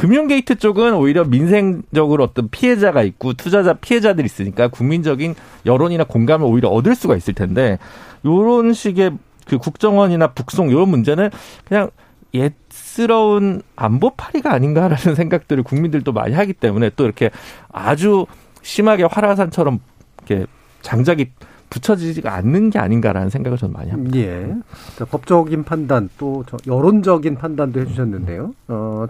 [0.00, 5.34] 금융 게이트 쪽은 오히려 민생적으로 어떤 피해자가 있고 투자자 피해자들이 있으니까 국민적인
[5.66, 7.78] 여론이나 공감을 오히려 얻을 수가 있을 텐데
[8.24, 11.28] 요런 식의 그 국정원이나 북송 이런 문제는
[11.68, 11.90] 그냥
[12.32, 17.28] 옛스러운 안보파리가 아닌가라는 생각들을 국민들도 많이 하기 때문에 또 이렇게
[17.70, 18.24] 아주
[18.62, 19.80] 심하게 활화산처럼
[20.26, 20.46] 이렇게
[20.80, 21.26] 장작이
[21.68, 24.16] 붙여지지가 않는 게 아닌가라는 생각을 저는 많이 합니다.
[24.16, 24.24] 예.
[24.30, 28.54] 그러니까 법적인 판단 또 저- 여론적인 판단도 해주셨는데요.
[28.68, 29.06] 어,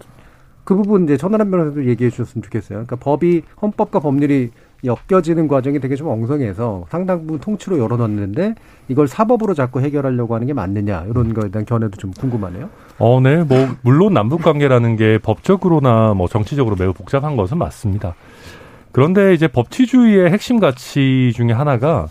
[0.70, 2.86] 그 부분 이제 천하람 변호사도 얘기해 주셨으면 좋겠어요.
[2.86, 4.52] 그러니까 법이 헌법과 법률이
[4.84, 8.54] 엮여지는 과정이 되게 좀 엉성해서 상당 부분 통치로 열어놨는데
[8.86, 12.70] 이걸 사법으로 자꾸 해결하려고 하는 게 맞느냐 이런 거에 대한 견해도 좀 궁금하네요.
[13.00, 13.42] 어, 네.
[13.42, 18.14] 뭐 물론 남북 관계라는 게 법적으로나 뭐 정치적으로 매우 복잡한 것은 맞습니다.
[18.92, 22.06] 그런데 이제 법치주의의 핵심 가치 중에 하나가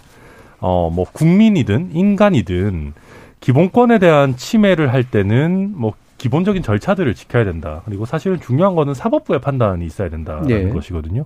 [0.59, 2.91] 어, 뭐 국민이든 인간이든
[3.39, 7.81] 기본권에 대한 침해를 할 때는 뭐 기본적인 절차들을 지켜야 된다.
[7.85, 10.69] 그리고 사실은 중요한 거는 사법부의 판단이 있어야 된다는 예.
[10.69, 11.25] 것이거든요.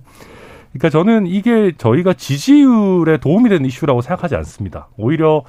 [0.72, 4.88] 그러니까 저는 이게 저희가 지지율에 도움이 되는 이슈라고 생각하지 않습니다.
[4.96, 5.42] 오히려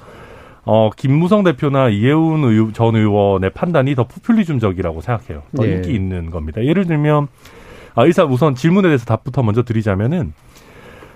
[0.64, 5.42] 어, 김무성 대표나 이해운 의원, 전 의원의 판단이 더 포퓰리즘적이라고 생각해요.
[5.56, 5.76] 더 예.
[5.76, 6.62] 인기 있는 겁니다.
[6.64, 7.28] 예를 들면,
[7.94, 10.32] 아, 의사 우선 질문에 대해서 답부터 먼저 드리자면은,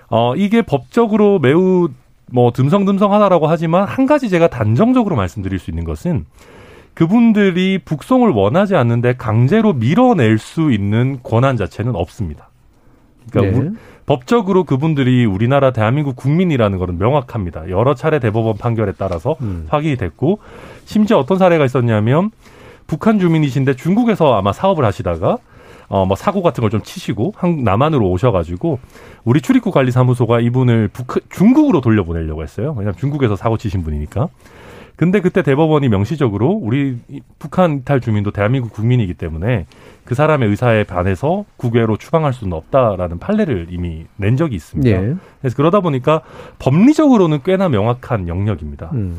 [0.09, 1.89] 어, 이게 법적으로 매우
[2.31, 6.25] 뭐 듬성듬성하다라고 하지만 한 가지 제가 단정적으로 말씀드릴 수 있는 것은
[6.93, 12.49] 그분들이 북송을 원하지 않는데 강제로 밀어낼 수 있는 권한 자체는 없습니다.
[13.31, 13.67] 그러니까 네.
[13.69, 13.75] 우-
[14.05, 17.69] 법적으로 그분들이 우리나라 대한민국 국민이라는 것은 명확합니다.
[17.69, 19.67] 여러 차례 대법원 판결에 따라서 음.
[19.69, 20.39] 확인이 됐고
[20.85, 22.31] 심지어 어떤 사례가 있었냐면
[22.87, 25.37] 북한 주민이신데 중국에서 아마 사업을 하시다가
[25.87, 28.79] 어 뭐 사고 같은 걸 좀 치시고 한 남한으로 오셔가지고
[29.25, 32.69] 우리 출입국 관리사무소가 이분을 북 중국으로 돌려보내려고 했어요.
[32.77, 34.27] 왜냐하면 중국에서 사고 치신 분이니까.
[34.95, 39.65] 근데 그때 대법원이 명시적으로 우리 이 북한 이탈 주민도 대한민국 국민이기 때문에
[40.05, 44.89] 그 사람의 의사에 반해서 국외로 추방할 수는 없다라는 판례를 이미 낸 적이 있습니다.
[44.89, 45.15] 예.
[45.39, 46.21] 그래서 그러다 보니까
[46.59, 48.91] 법리적으로는 꽤나 명확한 영역입니다.
[48.93, 49.17] 음.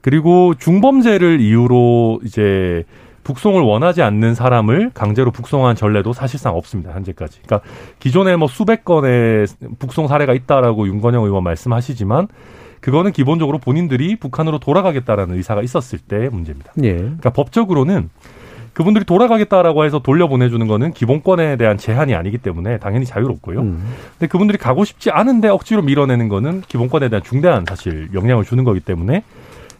[0.00, 2.84] 그리고 중범죄를 이유로 이제
[3.24, 6.92] 북송을 원하지 않는 사람을 강제로 북송한 전례도 사실상 없습니다.
[6.92, 7.40] 현재까지.
[7.46, 7.68] 그러니까
[8.00, 9.46] 기존에 뭐 수백 건의
[9.78, 12.26] 북송 사례가 있다라고 윤건영 의원 말씀하시지만
[12.82, 16.72] 그거는 기본적으로 본인들이 북한으로 돌아가겠다라는 의사가 있었을 때의 문제입니다.
[16.82, 16.94] 예.
[16.94, 18.10] 그러니까 법적으로는
[18.72, 23.60] 그분들이 돌아가겠다라고 해서 돌려보내주는 거는 기본권에 대한 제한이 아니기 때문에 당연히 자유롭고요.
[23.60, 23.94] 음.
[24.18, 28.80] 근데 그분들이 가고 싶지 않은데 억지로 밀어내는 거는 기본권에 대한 중대한 사실 영향을 주는 거기
[28.80, 29.22] 때문에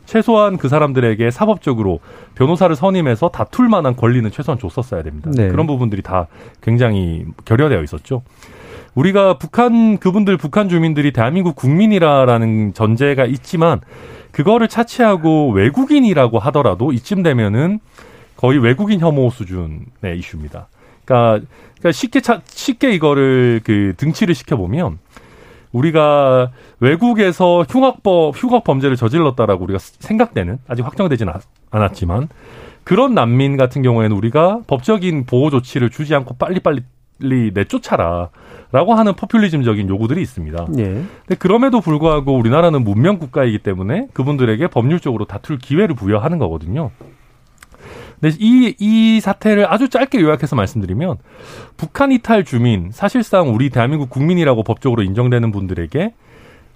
[0.05, 2.01] 최소한 그 사람들에게 사법적으로
[2.35, 5.31] 변호사를 선임해서 다툴 만한 권리는 최소한 줬었어야 됩니다.
[5.35, 5.49] 네.
[5.49, 6.29] 그런 부분들이 다
[6.61, 8.23] 굉장히 결여되어 있었죠.
[8.95, 13.81] 우리가 북한 그분들 북한 주민들이 대한민국 국민이라라는 전제가 있지만
[14.33, 17.81] 그거를 차치하고 외국인이라고 하더라도 이쯤 되면은
[18.37, 20.69] 거의 외국인 혐오 수준의 이슈입니다.
[21.05, 21.47] 그러니까,
[21.79, 24.99] 그러니까 쉽게 차, 쉽게 이거를 그 등치를 시켜 보면
[25.73, 26.51] 우리가
[26.81, 32.29] 외국에서 흉악법 흉악 범죄를 저질렀다라고 우리가 생각되는 아직 확정되진 않- 않았지만
[32.85, 36.83] 그런 난민 같은 경우에는 우리가 법적인 보호 조치를 주지 않고 빨리빨리
[37.55, 38.31] 내쫓아라
[38.73, 40.67] 라고 하는 포퓰리즘적인 요구들이 있습니다.
[40.79, 40.85] 예.
[40.85, 46.91] 근데 그럼에도 불구하고 우리나라는 문명 국가이기 때문에 그분들에게 법률적으로 다툴 기회를 부여하는 거거든요.
[48.21, 51.17] 근데 이, 이 사태를 아주 짧게 요약해서 말씀드리면
[51.77, 56.15] 북한 이탈 주민, 사실상 우리 대한민국 국민이라고 법적으로 인정되는 분들에게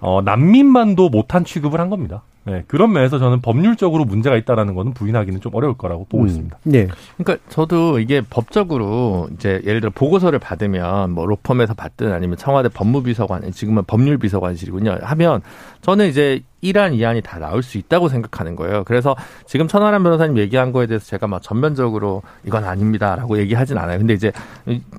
[0.01, 2.23] 어, 난민만도 못한 취급을 한 겁니다.
[2.47, 6.29] 네, 그런 면에서 저는 법률적으로 문제가 있다라는 거는 부인하기는 좀 어려울 거라고 보고 음.
[6.29, 6.59] 있습니다.
[6.75, 6.89] 예.
[7.17, 13.51] 그러니까 저도 이게 법적으로 이제 예를 들어 보고서를 받으면 뭐 로펌에서 받든 아니면 청와대 법무비서관
[13.51, 15.43] 지금은 법률비서관실이군요 하면
[15.83, 18.83] 저는 이제 1안, 2안이 다 나올 수 있다고 생각하는 거예요.
[18.85, 19.15] 그래서
[19.47, 23.99] 지금 천하람 변호사님 얘기한 거에 대해서 제가 막 전면적으로 이건 아닙니다라고 얘기하진 않아요.
[23.99, 24.33] 근데 이제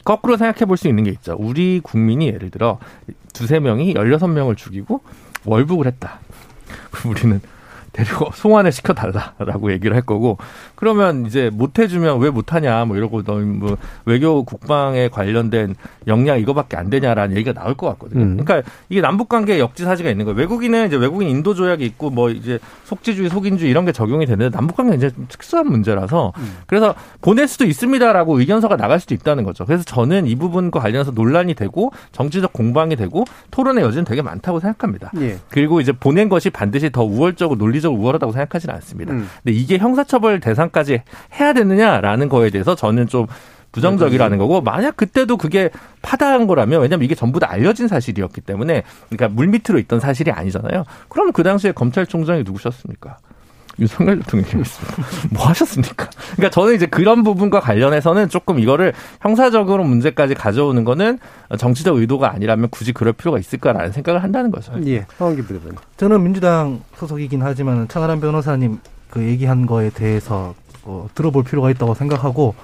[0.06, 1.36] 거꾸로 생각해 볼 수 있는 게 있죠.
[1.40, 2.78] 우리 국민이 예를 들어
[3.34, 5.02] 두세 명이 16명을 죽이고
[5.46, 6.20] 월북을 했다.
[6.92, 7.42] 그럼 우리는
[7.98, 10.38] 데리고 송환을 시켜달라라고 얘기를 할 거고
[10.76, 16.90] 그러면 이제 못 해주면 왜 못하냐 뭐 이러고 너뭐 외교 국방에 관련된 역량 이거밖에 안
[16.90, 18.24] 되냐라는 얘기가 나올 것 같거든요.
[18.24, 18.38] 음.
[18.38, 20.38] 그러니까 이게 남북 관계에 역지사지가 있는 거예요.
[20.38, 24.78] 외국인은 이제 외국인 인도 조약이 있고 뭐 이제 속지주의 속인주의 이런 게 적용이 되는데 남북
[24.78, 26.34] 관계는 이제 좀 특수한 문제라서
[26.68, 29.66] 그래서 보낼 수도 있습니다라고 의견서가 나갈 수도 있다는 거죠.
[29.66, 35.12] 그래서 저는 이 부분과 관련해서 논란이 되고 정치적 공방이 되고 토론의 여지는 되게 많다고 생각합니다.
[35.20, 35.40] 예.
[35.50, 39.14] 그리고 이제 보낸 것이 반드시 더 우월적으로 논리적 으로 우월하다고 생각하지는 않습니다.
[39.14, 39.28] 음.
[39.44, 41.02] 근데 이게 형사처벌 대상까지
[41.40, 43.28] 해야 되느냐라는 거에 대해서 저는 좀
[43.72, 45.70] 부정적이라는 거고 만약 그때도 그게
[46.02, 50.84] 파다한 거라면 왜냐면 이게 전부 다 알려진 사실이었기 때문에 그러니까 물밑으로 있던 사실이 아니잖아요.
[51.10, 53.18] 그럼 그 당시에 검찰총장이 누구셨습니까?
[53.80, 54.96] 윤석열 대통령이었습니다.
[55.32, 56.10] 뭐 하셨습니까?
[56.36, 61.20] 그러니까 저는 이제 그런 부분과 관련해서는 조금 이거를 형사적으로 문제까지 가져오는 거는
[61.58, 64.74] 정치적 의도가 아니라면 굳이 그럴 필요가 있을까라는 생각을 한다는 거죠.
[64.88, 65.06] 예.
[65.18, 65.78] 황기 부대변인.
[65.98, 72.56] 저는 민주당 소속이긴 하지만 천하람 변호사님 그 얘기한 거에 대해서 어, 들어볼 필요가 있다고 생각하고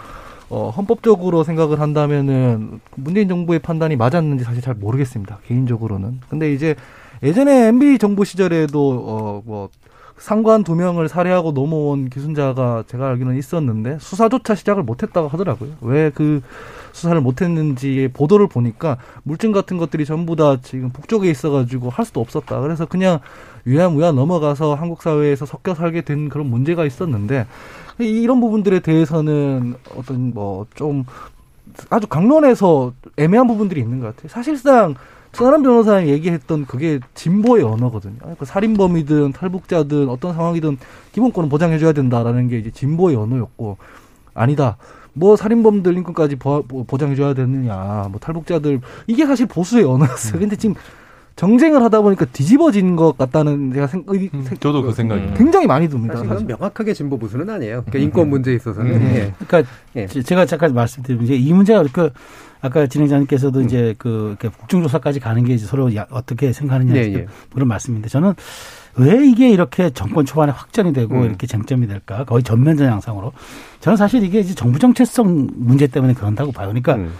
[0.49, 5.39] 어, 헌법적으로 생각을 한다면은 문재인 정부의 판단이 맞았는지 사실 잘 모르겠습니다.
[5.47, 6.21] 개인적으로는.
[6.29, 6.75] 근데 이제
[7.21, 9.69] 예전에 MB 정부 시절에도 어 뭐
[10.17, 15.71] 상관 두 명을 살해하고 넘어온 기순자가 제가 알기로는 있었는데 수사조차 시작을 못했다고 하더라고요.
[15.81, 16.41] 왜 그
[16.93, 22.61] 수사를 못했는지 보도를 보니까 물증 같은 것들이 전부 다 지금 북쪽에 있어가지고 할 수도 없었다.
[22.61, 23.19] 그래서 그냥
[23.65, 27.47] 유야무야 넘어가서 한국 사회에서 섞여 살게 된 그런 문제가 있었는데
[27.97, 31.05] 이런 부분들에 대해서는 어떤 뭐 좀
[31.89, 34.29] 아주 강론해서 애매한 부분들이 있는 것 같아요.
[34.29, 34.95] 사실상
[35.33, 38.17] 천하람 변호사가 얘기했던 그게 진보의 언어거든요.
[38.39, 40.77] 그 살인범이든 탈북자든 어떤 상황이든
[41.11, 43.77] 기본권은 보장해줘야 된다라는 게 이제 진보의 언어였고
[44.33, 44.77] 아니다.
[45.13, 50.39] 뭐 살인범들 인권까지 보장해줘야 되느냐, 뭐 탈북자들 이게 사실 보수의 언어였어요.
[50.39, 50.75] 근데 지금
[51.35, 56.15] 정쟁을 하다 보니까 뒤집어진 것 같다는 제가 생, 음, 저도 그 생각이 굉장히 많이 듭니다.
[56.15, 56.45] 사실 사실.
[56.45, 57.83] 명확하게 진보 보수는 아니에요.
[57.85, 58.91] 그러니까 인권 문제에 있어서는.
[58.91, 59.01] 음.
[59.15, 59.33] 예.
[59.39, 60.05] 그러니까 예.
[60.05, 62.11] 제가 잠깐 말씀드리면 이제 이 문제가 그
[62.63, 63.65] 아까 진행자님께서도 음.
[63.65, 67.25] 이제 그 국정조사까지 가는 게 이제 서로 어떻게 생각하느냐 예, 예.
[67.53, 68.33] 그런 말씀인데 저는
[68.95, 71.25] 왜 이게 이렇게 정권 초반에 확전이 되고 음.
[71.25, 72.23] 이렇게 쟁점이 될까?
[72.23, 73.33] 거의 전면전 양상으로.
[73.81, 76.67] 저는 사실 이게 이제 정부 정체성 문제 때문에 그런다고 봐요.
[76.67, 77.11] 그러니까 음.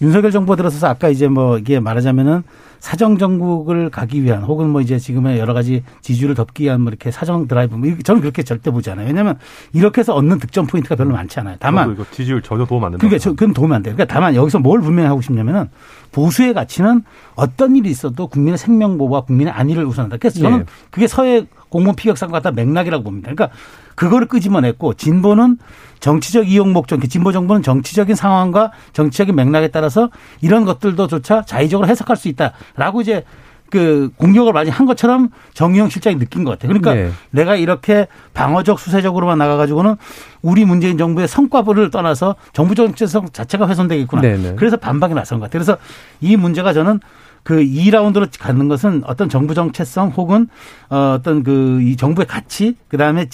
[0.00, 2.42] 윤석열 정부가 들어서서 아까 이제 뭐 이게 말하자면은
[2.78, 7.10] 사정 정국을 가기 위한 혹은 뭐 이제 지금의 여러 가지 지지율을 덮기 위한 뭐 이렇게
[7.10, 9.06] 사정 드라이브 뭐 저는 그렇게 절대 보지 않아요.
[9.06, 9.38] 왜냐하면
[9.72, 11.56] 이렇게 해서 얻는 득점 포인트가 별로 많지 않아요.
[11.58, 13.06] 다만 이거 지지율 전혀 도움 안 된다.
[13.06, 13.94] 그러니까 그건 도움 안 돼요.
[13.94, 15.68] 그러니까 다만 여기서 뭘 분명히 하고 싶냐면은
[16.12, 17.02] 보수의 가치는
[17.34, 20.18] 어떤 일이 있어도 국민의 생명보호와 국민의 안위를 우선한다.
[20.18, 20.64] 그래서 저는 네.
[20.90, 23.32] 그게 서해 공무원 피격사과 같은 맥락이라고 봅니다.
[23.32, 23.56] 그러니까
[23.96, 25.58] 그거를 끄집어냈고 진보는
[25.98, 32.28] 정치적 이용 목적, 진보 정부는 정치적인 상황과 정치적인 맥락에 따라서 이런 것들도조차 자의적으로 해석할 수
[32.28, 33.24] 있다라고 이제
[33.70, 36.68] 그 공격을 많이 한 것처럼 정의용 실장이 느낀 것 같아요.
[36.68, 37.10] 그러니까 네.
[37.30, 39.96] 내가 이렇게 방어적 수세적으로만 나가가지고는
[40.42, 44.22] 우리 문재인 정부의 성과를 떠나서 정부 정체성 자체가 훼손되겠구나.
[44.22, 44.54] 네, 네.
[44.56, 45.64] 그래서 반박이 나선 것 같아요.
[45.64, 45.78] 그래서
[46.20, 47.00] 이 문제가 저는
[47.46, 50.48] 그 2라운드로 가는 것은 어떤 정부 정체성 혹은
[50.90, 53.28] 어, 어떤 그 이 정부의 가치 그다음에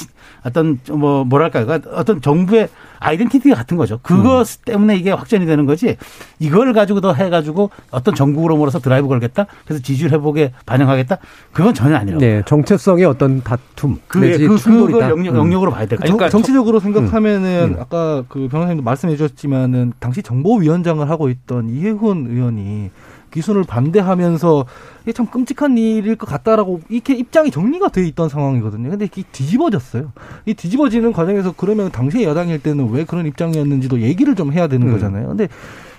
[0.44, 3.98] 어떤 뭐 뭐랄까요 그러니까 어떤 정부의 아이덴티티 같은 거죠.
[4.02, 4.62] 그것 음.
[4.64, 5.96] 때문에 이게 확전이 되는 거지.
[6.38, 9.46] 이걸 가지고 더 해가지고 어떤 전국으로 몰아서 드라이브 걸겠다.
[9.64, 11.18] 그래서 지지율 회복에 반영하겠다.
[11.52, 12.20] 그건 전혀 아니라고.
[12.20, 15.10] 네, 정체성의 어떤 다툼 그, 내지 그, 충돌이다.
[15.10, 16.12] 영역, 영역으로 봐야 될 거죠.
[16.12, 17.80] 그러니까 정치적으로 생각하면은 음.
[17.80, 22.90] 아까 그 변호사님도 말씀해 주셨지만은 당시 정보위원장을 하고 있던 이해훈 의원이
[23.32, 24.66] 기순을 반대하면서
[25.02, 28.90] 이게 참 끔찍한 일일 것 같다라고 이렇게 입장이 정리가 돼 있던 상황이거든요.
[28.90, 30.12] 근데 이게 뒤집어졌어요.
[30.46, 34.92] 이 뒤집어지는 과정에서 그러면 당시에 야당일 때는 왜 그런 입장이었는지도 얘기를 좀 해야 되는 음.
[34.92, 35.28] 거잖아요.
[35.28, 35.48] 근데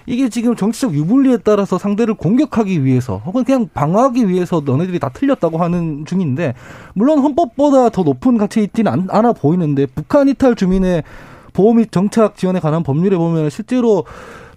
[0.06, 5.58] 이게 지금 정치적 유불리에 따라서 상대를 공격하기 위해서 혹은 그냥 방어하기 위해서 너네들이 다 틀렸다고
[5.58, 6.56] 하는 중인데
[6.94, 11.04] 물론 헌법보다 더 높은 가치에 있지는 않아 보이는데 북한 이탈 주민의
[11.54, 14.06] 보호 및 정착 지원에 관한 법률에 보면 실제로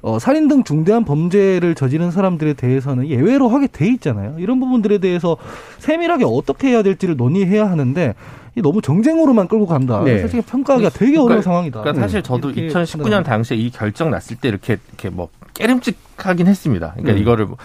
[0.03, 4.37] 어, 살인 등 중대한 범죄를 저지른 사람들에 대해서는 예외로 하게 돼 있잖아요.
[4.39, 5.37] 이런 부분들에 대해서
[5.79, 8.15] 세밀하게 어떻게 해야 될지를 논의해야 하는데
[8.63, 10.03] 너무 정쟁으로만 끌고 간다.
[10.05, 10.21] 네.
[10.21, 11.81] 사실 평가하기가 되게 그러니까, 어려운 상황이다.
[11.81, 16.93] 그러니까 사실 저도 2019년 당시에 이 결정 났을 때 이렇게 이렇게 뭐 깨름직하긴 했습니다.
[16.93, 17.19] 그러니까 음.
[17.19, 17.57] 이거를 뭐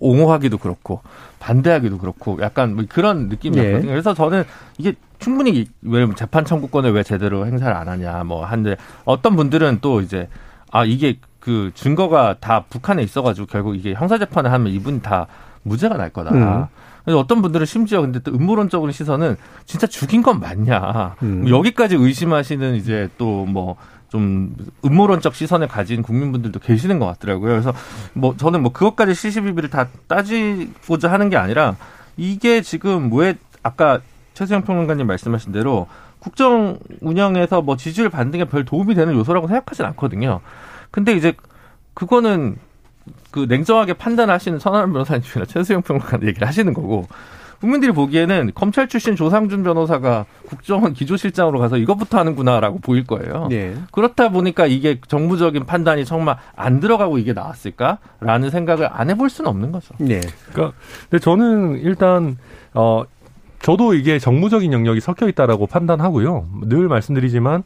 [0.00, 1.00] 옹호하기도 그렇고
[1.38, 3.80] 반대하기도 그렇고 약간 뭐 그런 느낌이었거든요.
[3.80, 3.86] 네.
[3.86, 4.44] 그래서 저는
[4.76, 10.00] 이게 충분히 왜 재판 청구권을 왜 제대로 행사를 안 하냐 뭐 한데 어떤 분들은 또
[10.00, 10.28] 이제
[10.70, 15.26] 아 이게 그 증거가 다 북한에 있어가지고 결국 이게 형사재판을 하면 이분 다
[15.62, 16.32] 무죄가 날 거다.
[16.32, 16.66] 음.
[17.04, 19.36] 그래서 어떤 분들은 심지어 근데 또 음모론적인 시선은
[19.66, 21.16] 진짜 죽인 건 맞냐.
[21.22, 21.42] 음.
[21.42, 23.76] 뭐 여기까지 의심하시는 이제 또뭐
[24.08, 27.50] 좀 음모론적 시선을 가진 국민분들도 계시는 것 같더라고요.
[27.50, 27.74] 그래서
[28.14, 31.76] 뭐 저는 뭐 그것까지 시시비비를 다 따지고자 하는 게 아니라
[32.16, 34.00] 이게 지금 왜 아까
[34.32, 35.88] 최수영 평론가님 말씀하신 대로
[36.20, 40.40] 국정 운영에서 뭐 지지율 반등에 별 도움이 되는 요소라고 생각하진 않거든요.
[40.94, 41.32] 근데 이제
[41.92, 42.54] 그거는
[43.32, 47.08] 그 냉정하게 판단하시는 선한 변호사님이나 최수영 평론가 얘기를 하시는 거고
[47.58, 53.48] 국민들이 보기에는 검찰 출신 조상준 변호사가 국정원 기조실장으로 가서 이것부터 하는구나라고 보일 거예요.
[53.50, 53.74] 네.
[53.90, 59.72] 그렇다 보니까 이게 정부적인 판단이 정말 안 들어가고 이게 나왔을까라는 생각을 안 해볼 수는 없는
[59.72, 59.96] 거죠.
[59.98, 60.20] 네.
[60.52, 60.76] 그러니까
[61.10, 62.38] 근데 저는 일단
[62.72, 63.02] 어
[63.62, 66.46] 저도 이게 정무적인 영역이 섞여 있다라고 판단하고요.
[66.66, 67.64] 늘 말씀드리지만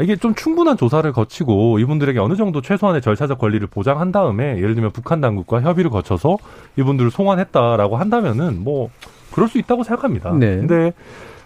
[0.00, 4.92] 이게 좀 충분한 조사를 거치고 이분들에게 어느 정도 최소한의 절차적 권리를 보장한 다음에 예를 들면
[4.92, 6.36] 북한 당국과 협의를 거쳐서
[6.76, 8.90] 이분들을 송환했다라고 한다면은 뭐
[9.32, 10.32] 그럴 수 있다고 생각합니다.
[10.32, 10.56] 네.
[10.56, 10.92] 근데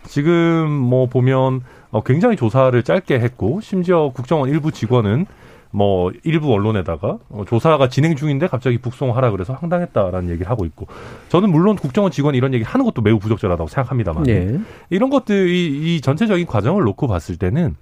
[0.06, 5.26] 지금 뭐 보면 어 굉장히 조사를 짧게 했고 심지어 국정원 일부 직원은
[5.72, 10.86] 뭐 일부 언론에다가 어, 조사가 진행 중인데 갑자기 북송하라 그래서 황당했다라는 얘기를 하고 있고
[11.28, 14.58] 저는 물론 국정원 직원이 이런 얘기 하는 것도 매우 부적절하다고 생각합니다만 네.
[14.88, 17.76] 이런 것들이 이 전체적인 과정을 놓고 봤을 때는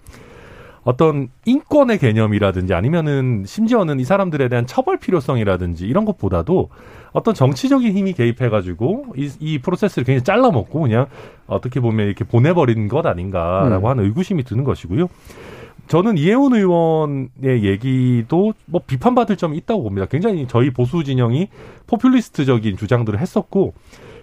[0.89, 6.71] 어떤 인권의 개념이라든지 아니면은 심지어는 이 사람들에 대한 처벌 필요성이라든지 이런 것보다도
[7.13, 11.05] 어떤 정치적인 힘이 개입해가지고 이, 이 프로세스를 굉장히 잘라먹고 그냥
[11.47, 13.91] 어떻게 보면 이렇게 보내버린 것 아닌가라고 음.
[13.91, 15.11] 하는 의구심이 드는 것이고요.
[15.89, 20.07] 저는 이해훈 의원의 얘기도 뭐 비판받을 점이 있다고 봅니다.
[20.07, 21.49] 굉장히 저희 보수 진영이
[21.87, 23.75] 포퓰리스트적인 주장들을 했었고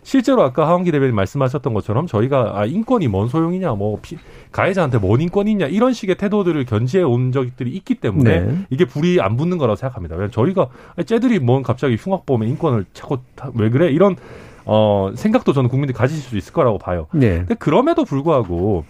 [0.06, 4.18] 실제로 아까 하원기 대변인 말씀하셨던 것처럼 저희가 아 인권이 뭔 소용이냐 뭐 피,
[4.51, 8.58] 가해자한테 뭔 인권이 있냐 이런 식의 태도들을 견지해 온 적들이 있기 때문에 네.
[8.70, 10.14] 이게 불이 안 붙는 거라고 생각합니다.
[10.16, 14.16] 왜냐면 저희가 아니, 쟤들이 뭔 갑자기 흉악범에 인권을 자꾸 다- 왜 그래 이런
[14.64, 17.08] 어 생각도 저는 국민들이 가지실 수 있을 거라고 봐요.
[17.12, 17.39] 네.
[17.39, 18.86] 근데 그럼에도 불구하고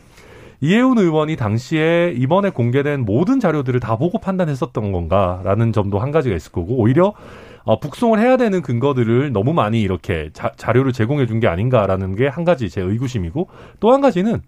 [0.59, 6.51] 이해훈 의원이 당시에 이번에 공개된 모든 자료들을 다 보고 판단했었던 건가라는 점도 한 가지가 있을
[6.51, 7.13] 거고 오히려
[7.65, 12.27] 어, 북송을 해야 되는 근거들을 너무 많이 이렇게 자, 자료를 제공해 준 게 아닌가라는 게
[12.27, 13.47] 한 가지 제 의구심이고
[13.79, 14.41] 또 한 가지는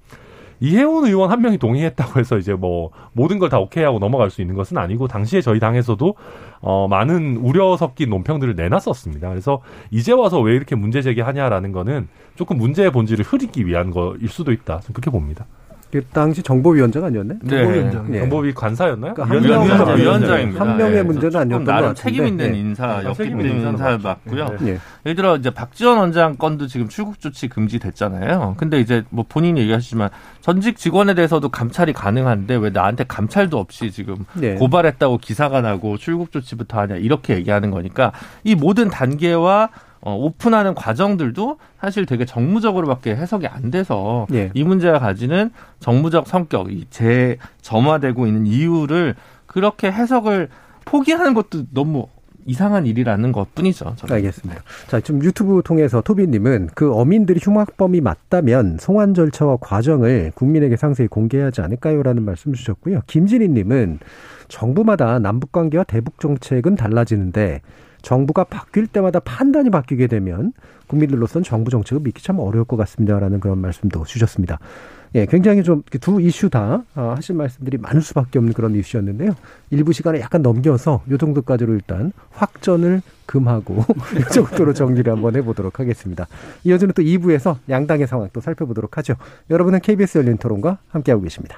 [0.60, 4.42] 이해훈 의원 한 명이 동의했다고 해서 이제 뭐 모든 걸 다 오케이 하고 넘어갈 수
[4.42, 6.16] 있는 것은 아니고 당시에 저희 당에서도
[6.62, 9.30] 어 많은 우려 섞인 논평들을 내놨었습니다.
[9.30, 9.62] 그래서
[9.92, 14.82] 이제 와서 왜 이렇게 문제 제기하냐라는 거는 조금 문제의 본질을 흐리기 위한 거일 수도 있다.
[14.94, 15.46] 그렇게 봅니다.
[15.92, 17.36] 그 당시 정보위원장 아니었네?
[17.42, 17.58] 네.
[17.58, 18.14] 정보위원장.
[18.14, 18.20] 예.
[18.20, 19.14] 정보위 관사였나요?
[19.14, 19.98] 그러니까 한 위원장.
[19.98, 20.62] 위원장입니다.
[20.66, 22.02] 한 명의 예, 문제는 아니었던 것 같은데.
[22.02, 22.60] 책임 있는 예.
[22.60, 24.44] 인사, 아, 책임 있는 맡고요.
[24.46, 24.68] 맞죠.
[24.68, 24.80] 예.
[25.06, 28.56] 예를 들어 이제 박지원 원장 건도 지금 출국 조치 금지됐잖아요.
[28.58, 30.10] 근데 이제 뭐 본인이 얘기하시지만
[30.42, 34.56] 전직 직원에 대해서도 감찰이 가능한데 왜 나한테 감찰도 없이 지금 네.
[34.56, 38.12] 고발했다고 기사가 나고 출국 조치부터 하냐 이렇게 얘기하는 거니까
[38.44, 39.70] 이 모든 단계와
[40.08, 44.52] 어, 오픈하는 과정들도 사실 되게 정무적으로밖에 해석이 안 돼서 예.
[44.54, 45.52] 이 문제가 가지는
[45.82, 49.16] 정무적 성격, 이 재점화되고 있는 이유를
[49.48, 50.48] 그렇게 해석을
[50.86, 52.08] 포기하는 것도 너무
[52.46, 53.96] 이상한 일이라는 것 뿐이죠.
[53.98, 54.16] 저는.
[54.16, 54.62] 알겠습니다.
[54.88, 61.60] 자, 지금 유튜브 통해서 토비님은 그 어민들이 흉악범이 맞다면 송환 절차와 과정을 국민에게 상세히 공개하지
[61.60, 63.02] 않을까요?라는 말씀 주셨고요.
[63.08, 64.00] 김진희님은
[64.48, 67.60] 정부마다 남북 관계와 대북 정책은 달라지는데
[68.08, 70.54] 정부가 바뀔 때마다 판단이 바뀌게 되면
[70.88, 74.60] 국민들로서는 정부 정책을 믿기 참 어려울 것 같습니다라는 그런 말씀도 주셨습니다.
[75.16, 79.36] 예, 굉장히 좀 두 이슈 다 어, 하실 말씀들이 많을 수밖에 없는 그런 이슈였는데요.
[79.72, 83.84] 일부 시간에 약간 넘겨서 요 정도까지로 일단 확전을 금하고
[84.18, 86.28] 이 정도로 정리를 한번 해보도록 하겠습니다.
[86.64, 89.16] 이어지는 또 2부에서 양당의 상황 또 살펴보도록 하죠.
[89.50, 91.58] 여러분은 KBS 열린 토론과 함께하고 계십니다.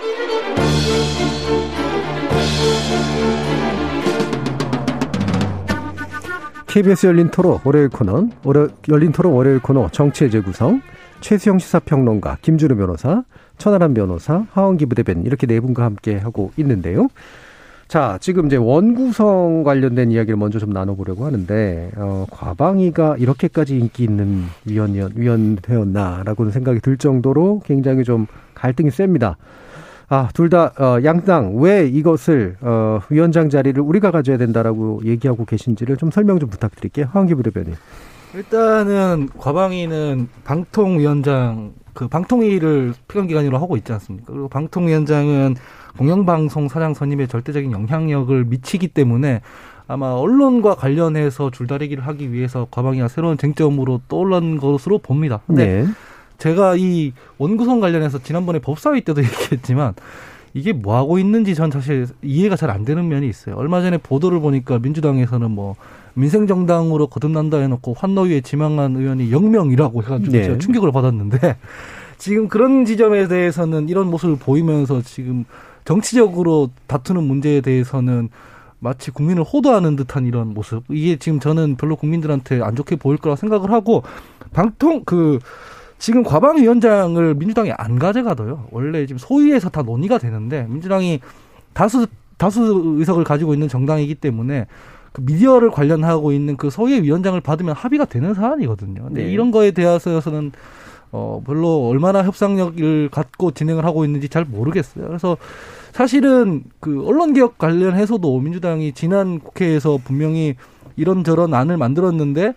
[6.71, 10.81] KBS 열린 토론 월요일 코너, 월요, 열린 토론 월요일 코너 정치의 재구성,
[11.19, 13.25] 최수영 시사평론가, 김주루 변호사,
[13.57, 17.09] 천하람 변호사, 하원기 부대변인 이렇게 네 분과 함께 하고 있는데요.
[17.89, 24.45] 자, 지금 이제 원구성 관련된 이야기를 먼저 좀 나눠보려고 하는데, 어, 과방위가 이렇게까지 인기 있는
[24.63, 29.35] 위원, 위원회였나라고는 생각이 들 정도로 굉장히 좀 갈등이 셉니다.
[30.13, 35.95] 아, 둘 다, 어, 양당, 왜 이것을, 어, 위원장 자리를 우리가 가져야 된다라고 얘기하고 계신지를
[35.95, 37.07] 좀 설명 좀 부탁드릴게요.
[37.13, 37.75] 황기 부대변인.
[38.35, 44.33] 일단은 과방위는 방통위원장 그 방통위를 피감기관으로 하고 있지 않습니까?
[44.33, 45.55] 그리고 방통위원장은
[45.97, 49.39] 공영방송 사장 선임에 절대적인 영향력을 미치기 때문에
[49.87, 55.39] 아마 언론과 관련해서 줄다리기를 하기 위해서 과방위가 새로운 쟁점으로 떠올른 것으로 봅니다.
[55.47, 55.87] 근데 네.
[56.41, 59.93] 제가 이 원구성 관련해서 지난번에 법사위 때도 얘기했지만
[60.55, 63.55] 이게 뭐 하고 있는지 전 사실 이해가 잘 안 되는 면이 있어요.
[63.55, 65.75] 얼마 전에 보도를 보니까 민주당에서는 뭐
[66.15, 70.43] 민생 정당으로 거듭난다 해놓고 환노위에 지망한 의원이 0명이라고 해가지고 네.
[70.43, 71.57] 제가 충격을 받았는데
[72.17, 75.45] 지금 그런 지점에 대해서는 이런 모습을 보이면서 지금
[75.85, 78.29] 정치적으로 다투는 문제에 대해서는
[78.79, 80.83] 마치 국민을 호도하는 듯한 이런 모습.
[80.89, 84.01] 이게 지금 저는 별로 국민들한테 안 좋게 보일 거라 생각을 하고
[84.53, 85.39] 방통 그
[86.01, 88.69] 지금 과방위원장을 민주당이 안 가져가도요.
[88.71, 91.19] 원래 지금 소위에서 다 논의가 되는데 민주당이
[91.73, 94.65] 다수 다수 의석을 가지고 있는 정당이기 때문에
[95.13, 99.03] 그 미디어를 관련하고 있는 그 소위의 위원장을 받으면 합의가 되는 사안이거든요.
[99.03, 99.31] 근데 네.
[99.31, 100.53] 이런 거에 대해서는
[101.11, 105.05] 어 별로 얼마나 협상력을 갖고 진행을 하고 있는지 잘 모르겠어요.
[105.05, 105.37] 그래서
[105.91, 110.55] 사실은 그 언론 개혁 관련해서도 민주당이 지난 국회에서 분명히
[110.95, 112.55] 이런저런 안을 만들었는데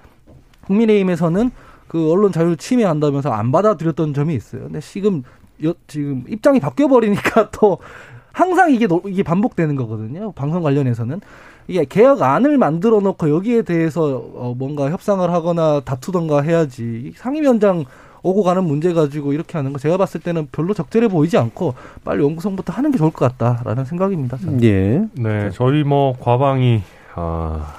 [0.66, 1.50] 국민의힘에서는
[1.94, 4.62] 그 언론 자유를 침해한다면서 안 받아들였던 점이 있어요.
[4.64, 5.22] 근데 지금
[5.62, 7.78] 여, 지금 입장이 바뀌어 버리니까 또
[8.34, 10.32] 항상 이게 노- 이게 반복되는 거거든요.
[10.32, 11.20] 방송 관련해서는
[11.68, 17.84] 이게 개혁안을 만들어 놓고 여기에 대해서 어 뭔가 협상을 하거나 다투던가 해야지 상임위원장
[18.24, 21.74] 오고 가는 문제 가지고 이렇게 하는 거 제가 봤을 때는 별로 적절해 보이지 않고
[22.04, 24.36] 빨리 원구성부터 하는 게 좋을 것 같다라는 생각입니다.
[24.38, 24.64] 저는.
[24.64, 25.04] 예.
[25.12, 26.82] 네, 저희 뭐 과방이
[27.14, 27.72] 아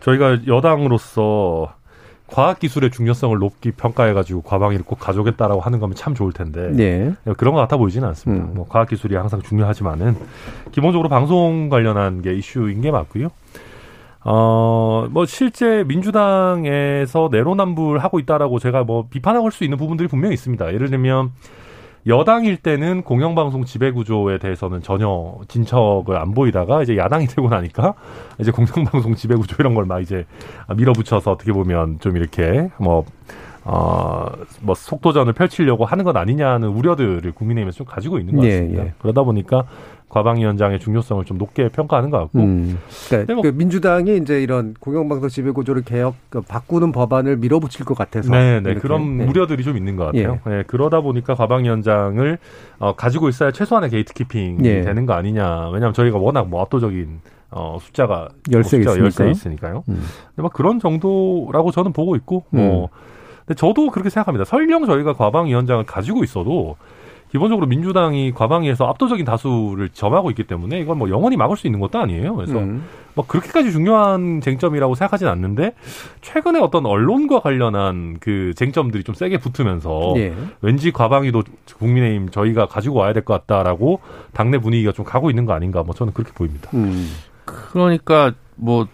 [0.00, 1.74] 저희가 여당으로서
[2.30, 7.32] 과학기술의 중요성을 높게 평가해가지고 과방위를 꼭 가져오겠다라고 하는 거면 참 좋을 텐데 예.
[7.34, 8.46] 그런 것 같아 보이지는 않습니다.
[8.46, 8.54] 음.
[8.54, 10.16] 뭐 과학기술이 항상 중요하지만은
[10.72, 13.28] 기본적으로 방송 관련한 게 이슈인 게 맞고요.
[14.22, 20.72] 어, 뭐 실제 민주당에서 내로남불 하고 있다라고 제가 뭐 비판할 수 있는 부분들이 분명히 있습니다.
[20.74, 21.32] 예를 들면
[22.06, 27.94] 여당일 때는 공영방송 지배구조에 대해서는 전혀 진척을 안 보이다가 이제 야당이 되고 나니까
[28.38, 30.24] 이제 공영방송 지배구조 이런 걸 막 이제
[30.74, 33.04] 밀어붙여서 어떻게 보면 좀 이렇게 뭐,
[33.64, 34.26] 어,
[34.60, 38.84] 뭐 속도전을 펼치려고 하는 것 아니냐는 우려들을 국민의힘에서 좀 가지고 있는 것 예, 같습니다.
[38.84, 38.92] 예.
[38.98, 39.64] 그러다 보니까
[40.10, 42.78] 과방위원장의 중요성을 좀 높게 평가하는 것 같고 음.
[43.08, 47.86] 그러니까 근데 뭐- 그 민주당이 이제 이런 공영방송 지배 구조를 개혁 그 바꾸는 법안을 밀어붙일
[47.86, 48.74] 것 같아서 네, 네.
[48.74, 49.24] 그런 네.
[49.26, 50.40] 우려들이 좀 있는 것 같아요.
[50.48, 52.38] 예, 그러다 보니까 과방위원장을
[52.80, 54.82] 어, 가지고 있어야 최소한의 게이트키핑이 예.
[54.82, 55.68] 되는 거 아니냐.
[55.70, 57.20] 왜냐하면 저희가 워낙 뭐 압도적인
[57.52, 59.00] 어, 숫자가 열세 있으니까.
[59.02, 59.84] 열세 있으니까요.
[59.88, 59.94] 음.
[60.28, 62.88] 근데 뭐 그런 정도라고 저는 보고 있고, 뭐,
[63.44, 64.44] 근데 저도 그렇게 생각합니다.
[64.44, 66.76] 설령 저희가 과방위원장을 가지고 있어도
[67.30, 71.98] 기본적으로 민주당이 과방위에서 압도적인 다수를 점하고 있기 때문에 이건 뭐 영원히 막을 수 있는 것도
[72.00, 72.34] 아니에요.
[72.34, 72.84] 그래서 음.
[73.14, 75.74] 뭐 그렇게까지 중요한 쟁점이라고 생각하진 않는데
[76.22, 80.34] 최근에 어떤 언론과 관련한 그 쟁점들이 좀 세게 붙으면서 예.
[80.60, 81.42] 왠지 과방위도
[81.78, 84.00] 국민의힘 저희가 가지고 와야 될 것 같다라고
[84.32, 86.70] 당내 분위기가 좀 가고 있는 거 아닌가 뭐 저는 그렇게 보입니다.
[86.74, 87.08] 음.
[87.44, 88.86] 그러니까 뭐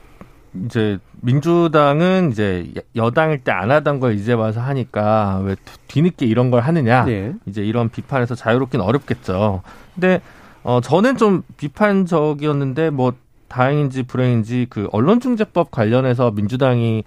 [0.64, 5.56] 이제 민주당은 이제 여당일 때 안 하던 걸 이제 와서 하니까 왜
[5.88, 7.32] 뒤늦게 이런 걸 하느냐 예.
[7.46, 9.62] 이제 이런 비판에서 자유롭긴 어렵겠죠.
[9.94, 10.20] 근데
[10.62, 13.12] 어 저는 좀 비판적이었는데 뭐
[13.48, 17.04] 다행인지 불행인지 그 언론중재법 관련해서 민주당이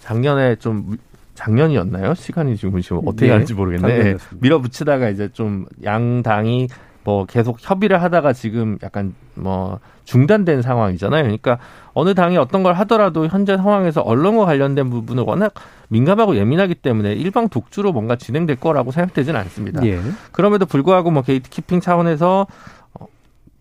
[0.00, 0.96] 작년에 좀
[1.34, 2.14] 작년이었나요?
[2.14, 3.88] 시간이 지금 어떻게 네, 가는지 모르겠네.
[3.88, 4.36] 작년이었습니다.
[4.40, 6.68] 밀어붙이다가 이제 좀 양당이
[7.06, 11.22] 뭐 계속 협의를 하다가 지금 약간 뭐 중단된 상황이잖아요.
[11.22, 11.58] 그러니까
[11.94, 15.54] 어느 당이 어떤 걸 하더라도 현재 상황에서 언론과 관련된 부분을 워낙
[15.86, 19.86] 민감하고 예민하기 때문에 일방 독주로 뭔가 진행될 거라고 생각되지는 않습니다.
[19.86, 20.00] 예.
[20.32, 22.48] 그럼에도 불구하고 뭐 게이트키핑 차원에서
[22.94, 23.06] 어,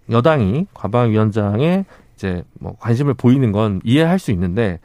[0.10, 1.86] 여당이 과방위원장에
[2.16, 4.80] 이제 뭐 관심을 보이는 건 이해할 수 있는데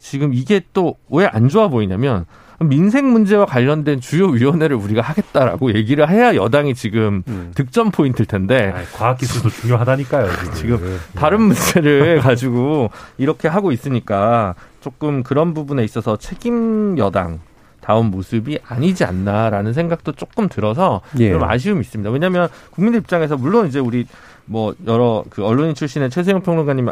[0.00, 2.24] 지금 이게 또 왜 안 좋아 보이냐면
[2.62, 7.52] 민생 문제와 관련된 주요 위원회를 우리가 하겠다라고 얘기를 해야 여당이 지금 음.
[7.54, 10.28] 득점 포인트일 텐데 아이, 과학기술도 중요하다니까요.
[10.54, 10.54] 지금.
[10.54, 17.40] 지금 다른 문제를 가지고 이렇게 하고 있으니까 조금 그런 부분에 있어서 책임 여당
[17.80, 21.32] 다운 모습이 아니지 않나라는 생각도 조금 들어서 예.
[21.32, 22.10] 좀 아쉬움이 있습니다.
[22.10, 24.06] 왜냐하면 국민들 입장에서 물론 이제 우리
[24.44, 26.88] 뭐 여러 그 언론인 출신의 최세영 평론가님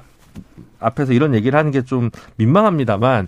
[0.80, 3.26] 앞에서 이런 얘기를 하는 게 좀 민망합니다만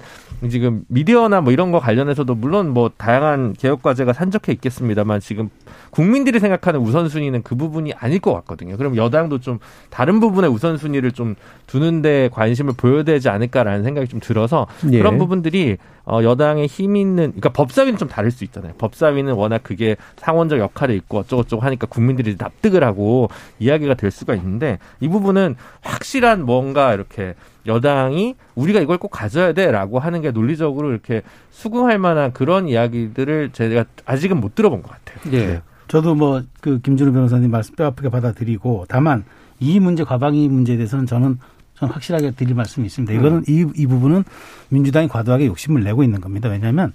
[0.51, 5.51] 지금 미디어나 뭐 이런 거 관련해서도 물론 뭐 다양한 개혁 과제가 산적해 있겠습니다만 지금
[5.91, 8.76] 국민들이 생각하는 우선순위는 그 부분이 아닐 것 같거든요.
[8.76, 9.59] 그럼 여당도 좀
[9.91, 11.35] 다른 부분의 우선순위를 좀
[11.66, 14.99] 두는데 관심을 보여야 되지 않을까라는 생각이 좀 들어서 예.
[14.99, 15.76] 그런 부분들이
[16.07, 18.72] 어 여당의 힘 있는 그러니까 법사위는 좀 다를 수 있잖아요.
[18.78, 23.28] 법사위는 워낙 그게 상원적 역할이 있고 어쩌고저쩌고 하니까 국민들이 납득을 하고
[23.59, 27.20] 이야기가 될 수가 있는데 이 부분은 확실한 뭔가 이렇게
[27.66, 33.85] 여당이 우리가 이걸 꼭 가져야 돼라고 하는 게 논리적으로 이렇게 수긍할 만한 그런 이야기들을 제가
[34.07, 35.35] 아직은 못 들어본 것 같아요.
[35.35, 35.62] 예.
[35.89, 39.25] 저도 뭐 그 김준우 변호사님 말씀 뼈아프게 받아들이고 다만
[39.59, 41.39] 이 문제 과방위 문제에 대해서는 저는
[41.75, 43.12] 저는 확실하게 드릴 말씀이 있습니다.
[43.14, 44.25] 이거는 이, 이 부분은
[44.68, 46.49] 민주당이 과도하게 욕심을 내고 있는 겁니다.
[46.49, 46.93] 왜냐하면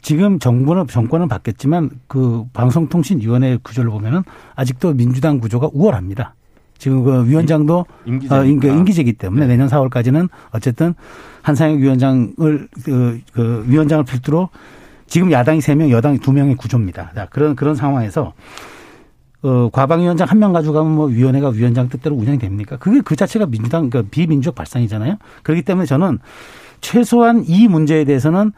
[0.00, 4.22] 지금 정부는 정권은 바뀌었지만 그 방송통신위원회 구조를 보면은
[4.54, 6.34] 아직도 민주당 구조가 우월합니다.
[6.78, 10.94] 지금 그 위원장도 임기제 어, 임기, 임기제기 때문에 내년 4월까지는 어쨌든
[11.42, 14.48] 한상혁 위원장을 그, 그 위원장을 필두로
[15.06, 17.12] 지금 야당이 3명, 여당이 2명의 구조입니다.
[17.14, 18.32] 자, 그런 그런 상황에서
[19.42, 22.76] 어, 과방위원장 한 명 가져가면 뭐 위원회가 위원장 뜻대로 운영이 됩니까?
[22.78, 25.16] 그게 그 자체가 민주당 그 비민주적 발상이잖아요.
[25.44, 26.18] 그렇기 때문에 저는
[26.80, 28.52] 최소한 이 문제에 대해서는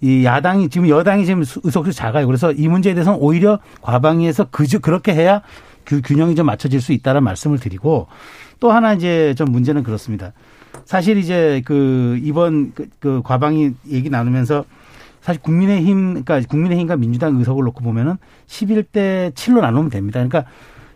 [0.00, 2.26] 이 야당이 지금 여당이 지금 의석수 작아요.
[2.26, 5.42] 그래서 이 문제에 대해서는 오히려 과방위에서 그저 그렇게 해야
[5.84, 8.08] 그 균형이 좀 맞춰질 수 있다는 말씀을 드리고
[8.60, 10.32] 또 하나 이제 좀 문제는 그렇습니다.
[10.84, 14.64] 사실 이제 그 이번 그, 그 과방위 얘기 나누면서
[15.20, 18.16] 사실 국민의힘, 그러니까 국민의힘과 민주당 의석을 놓고 보면은
[18.48, 20.18] 11대 7로 나누면 됩니다.
[20.18, 20.50] 그러니까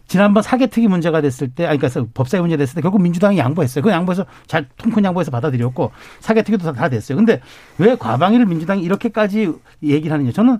[0.09, 3.83] 지난번 사개특위 문제가 됐을 때, 아니, 그러니까 법사위 문제 됐을 때 결국 민주당이 양보했어요.
[3.83, 7.17] 그 양보해서 잘 통큰 양보해서 받아들였고 사개특위도 다, 다 됐어요.
[7.17, 7.41] 근데
[7.79, 10.33] 왜 과방위를 민주당이 이렇게까지 얘기를 하느냐.
[10.33, 10.59] 저는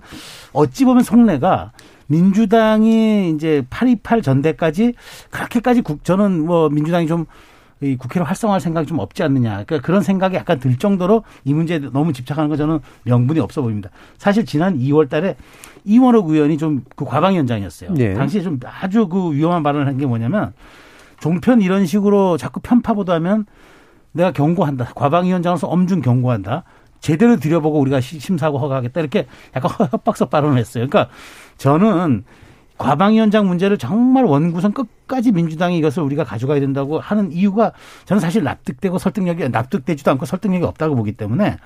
[0.51, 1.71] 어찌 보면 속내가
[2.07, 4.93] 민주당이 이제 828 전대까지
[5.29, 7.25] 그렇게까지 국, 저는 뭐 민주당이 좀
[7.79, 9.63] 이 국회를 활성화할 생각이 좀 없지 않느냐.
[9.65, 13.91] 그러니까 그런 생각이 약간 들 정도로 이 문제에 너무 집착하는 거 저는 명분이 없어 보입니다.
[14.17, 15.35] 사실 지난 2월 달에
[15.85, 17.93] 이원호 의원이 좀 그 과방위원장이었어요.
[17.93, 18.15] 네.
[18.15, 20.53] 당시에 좀 아주 그 위험한 발언을 한 게 뭐냐면
[21.19, 23.45] 종편 이런 식으로 자꾸 편파 보도하면
[24.11, 24.93] 내가 경고한다.
[24.95, 26.63] 과방위원장으로서 엄중 경고한다.
[26.99, 28.99] 제대로 들여보고 우리가 시- 심사하고 허가하겠다.
[29.01, 30.87] 이렇게 약간 협박성 발언을 했어요.
[30.89, 31.13] 그러니까
[31.57, 32.23] 저는
[32.77, 37.71] 과방위원장 문제를 정말 원구성 끝까지 민주당이 이것을 우리가 가져가야 된다고 하는 이유가
[38.05, 41.57] 저는 사실 납득되고 설득력이 납득되지도 않고 설득력이 없다고 보기 때문에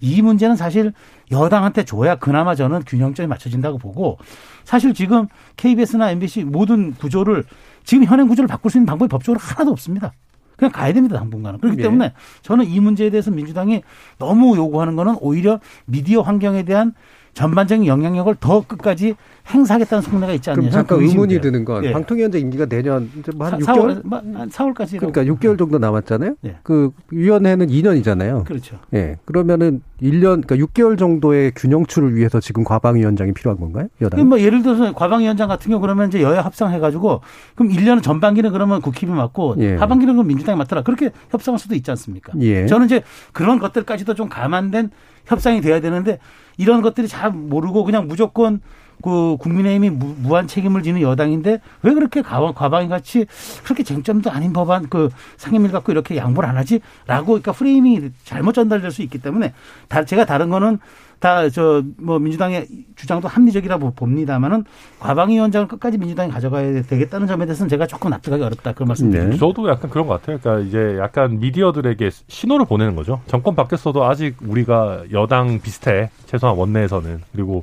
[0.00, 0.92] 이 문제는 사실
[1.32, 4.18] 여당한테 줘야 그나마 저는 균형점이 맞춰진다고 보고
[4.64, 5.26] 사실 지금
[5.56, 7.44] KBS나 MBC 모든 구조를
[7.82, 10.12] 지금 현행 구조를 바꿀 수 있는 방법이 법적으로 하나도 없습니다.
[10.56, 11.58] 그냥 가야 됩니다, 당분간은.
[11.60, 11.82] 그렇기 예.
[11.84, 13.82] 때문에 저는 이 문제에 대해서 민주당이
[14.18, 16.92] 너무 요구하는 거는 오히려 미디어 환경에 대한
[17.34, 19.14] 전반적인 영향력을 더 끝까지
[19.48, 20.50] 행사하겠다는 속내가 있지.
[20.50, 21.92] 그럼 잠깐 의문이 의심이 드는 건 예.
[21.92, 24.98] 방통위원장 임기가 내년 뭐한 6개월 4월, 뭐, 한 4월 까지.
[24.98, 26.36] 그러니까 6개월 정도 남았잖아요.
[26.44, 26.56] 예.
[26.62, 28.44] 그 위원회는 2년이잖아요.
[28.44, 28.78] 그렇죠.
[28.94, 29.16] 예.
[29.24, 33.88] 그러면은 1년 그러니까 6개월 정도의 균형추를 위해서 지금 과방위원장이 필요한 건가요?
[34.00, 34.28] 여당.
[34.28, 37.20] 뭐 예를 들어서 과방위원장 같은 경우 그러면 이제 여야 합상해 가지고
[37.54, 39.76] 그럼 1년 전반기는 그러면 국힘이 맡고 예.
[39.76, 40.82] 하반기는 그럼 민주당이 맡더라.
[40.82, 42.32] 그렇게 협상할 수도 있지 않습니까?
[42.40, 42.66] 예.
[42.66, 43.02] 저는 이제
[43.32, 44.90] 그런 것들까지도 좀 감안된
[45.30, 46.18] 협상이 돼야 되는데
[46.58, 48.60] 이런 것들이 잘 모르고 그냥 무조건
[49.02, 53.26] 그 국민의힘이 무, 무한 책임을 지는 여당인데 왜 그렇게 과방, 과방위 같이
[53.64, 55.08] 그렇게 쟁점도 아닌 법안 그
[55.38, 59.54] 상임위를 갖고 이렇게 양보를 안 하지라고 그러니까 프레임이 잘못 전달될 수 있기 때문에
[59.88, 60.80] 다 제가 다른 거는
[61.20, 62.66] 다 저 뭐 민주당의
[62.96, 64.64] 주장도 합리적이라 고 봅니다만은
[64.98, 69.32] 과방위 원장을 끝까지 민주당이 가져가야 되겠다는 점에 대해서는 제가 조금 납득하기 어렵다 그런 말씀드립니다.
[69.32, 69.38] 네.
[69.38, 70.38] 저도 약간 그런 것 같아요.
[70.42, 73.20] 그러니까 이제 약간 미디어들에게 신호를 보내는 거죠.
[73.26, 76.10] 정권 바뀌었어도 아직 우리가 여당 비슷해.
[76.26, 77.20] 최소한 원내에서는.
[77.32, 77.60] 그리고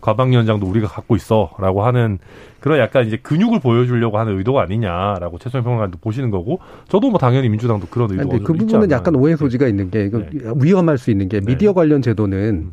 [0.00, 2.18] 과방위 원장도 우리가 갖고 있어라고 하는
[2.60, 6.58] 그런 약간 이제 근육을 보여주려고 하는 의도가 아니냐라고 최소한 평론가도 보시는 거고
[6.88, 8.96] 저도 뭐 당연히 민주당도 그런 의도가 그좀 있지 부분은 않나.
[8.96, 10.28] 약간 오해 소지가 있는 게 이거 네.
[10.56, 11.46] 위험할 수 있는 게 네.
[11.46, 12.72] 미디어 관련 제도는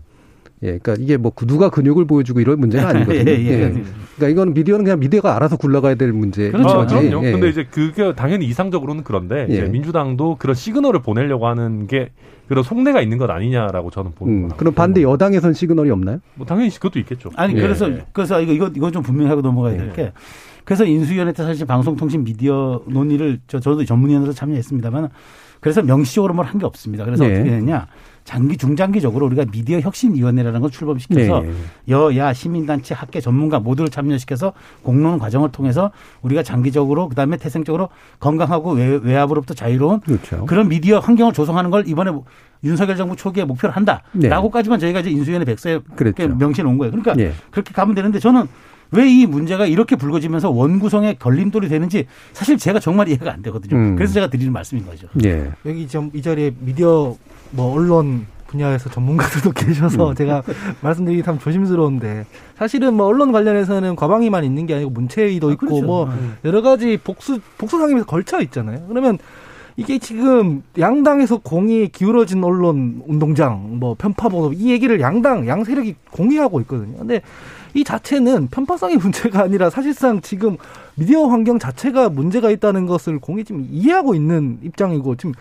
[0.64, 3.30] 예, 그러니까 이게 뭐 누가 근육을 보여주고 이런 문제가 아니거든요.
[3.32, 3.51] 예, 예.
[3.51, 3.70] 예.
[4.16, 6.49] 그러니까 이거는 미디어는 그냥 미디어가 알아서 굴러가야 될 문제.
[6.49, 6.82] 그렇죠.
[6.82, 6.86] 아.
[6.88, 7.26] 그럼요.
[7.26, 7.32] 예.
[7.32, 9.68] 근데 이제 그게 당연히 이상적으로는 그런데 이제 예.
[9.68, 12.10] 민주당도 그런 시그널을 보내려고 하는 게
[12.47, 14.58] 그런 속내가 있는 것 아니냐라고 저는 보는 음, 거예요.
[14.58, 16.20] 그럼 반대 여당에선 시그널이 없나요?
[16.36, 17.30] 뭐 당연히 그것도 있겠죠.
[17.36, 17.62] 아니 예.
[17.62, 19.78] 그래서 그래서 이거 이거 이거 좀 분명히 하고 넘어가야 예.
[19.78, 20.12] 될게
[20.64, 25.10] 그래서 인수위원회 때 사실 방송통신 미디어 논의를 저 저도 전문위원으로 참여했습니다만
[25.60, 27.05] 그래서 명시적으로 뭘 한 게 없습니다.
[27.05, 27.36] 그래서 예.
[27.36, 27.88] 어떻게 했냐
[28.28, 31.53] 장기 중장기적으로 우리가 미디어 혁신위원회라는 걸 출범시켜서 네.
[31.88, 34.51] 여야 시민단체 학계 전문가 모두를 참여시켜서
[34.84, 35.91] 공론 과정을 통해서
[36.23, 37.88] 우리가 장기적으로 그다음에 태생적으로
[38.19, 40.45] 건강하고 외, 외압으로부터 자유로운 그렇죠.
[40.45, 42.11] 그런 미디어 환경을 조성하는 걸 이번에
[42.65, 43.75] 윤석열 정부 초기에 목표로 네.
[43.75, 46.28] 한다라고까지만 저희가 이제 인수위원회 백서에 그랬죠.
[46.28, 46.91] 명시해 놓은 거예요.
[46.91, 47.32] 그러니까 예.
[47.49, 48.45] 그렇게 가면 되는데 저는
[48.91, 53.78] 왜이 문제가 이렇게 불거지면서 원구성에 걸림돌이 되는지 사실 제가 정말 이해가 안 되거든요.
[53.78, 53.95] 음.
[53.95, 55.07] 그래서 제가 드리는 말씀인 거죠.
[55.23, 55.49] 예.
[55.65, 57.15] 여기 좀이 자리에 미디어
[57.52, 60.41] 뭐 언론 분야에서 전문가들도 계셔서 제가
[60.82, 62.26] 말씀드리기 참 조심스러운데
[62.58, 65.86] 사실은 뭐 언론 관련해서는 과방위만 있는 게 아니고 문체위도 있고 그렇죠.
[65.86, 66.38] 뭐 음.
[66.45, 68.86] 여러 가지 복수 복수 상임에서 걸쳐 있잖아요.
[68.88, 69.18] 그러면
[69.76, 75.95] 이게 지금 양당에서 공이 기울어진 언론 운동장 뭐 편파 보도 이 얘기를 양당 양 세력이
[76.12, 76.98] 공유하고 있거든요.
[76.98, 77.22] 근데
[77.76, 80.58] 이 자체는 편파성의 문제가 아니라 사실상 지금
[80.95, 85.34] 미디어 환경 자체가 문제가 있다는 것을 공이 지금 이해하고 있는 입장이고 지금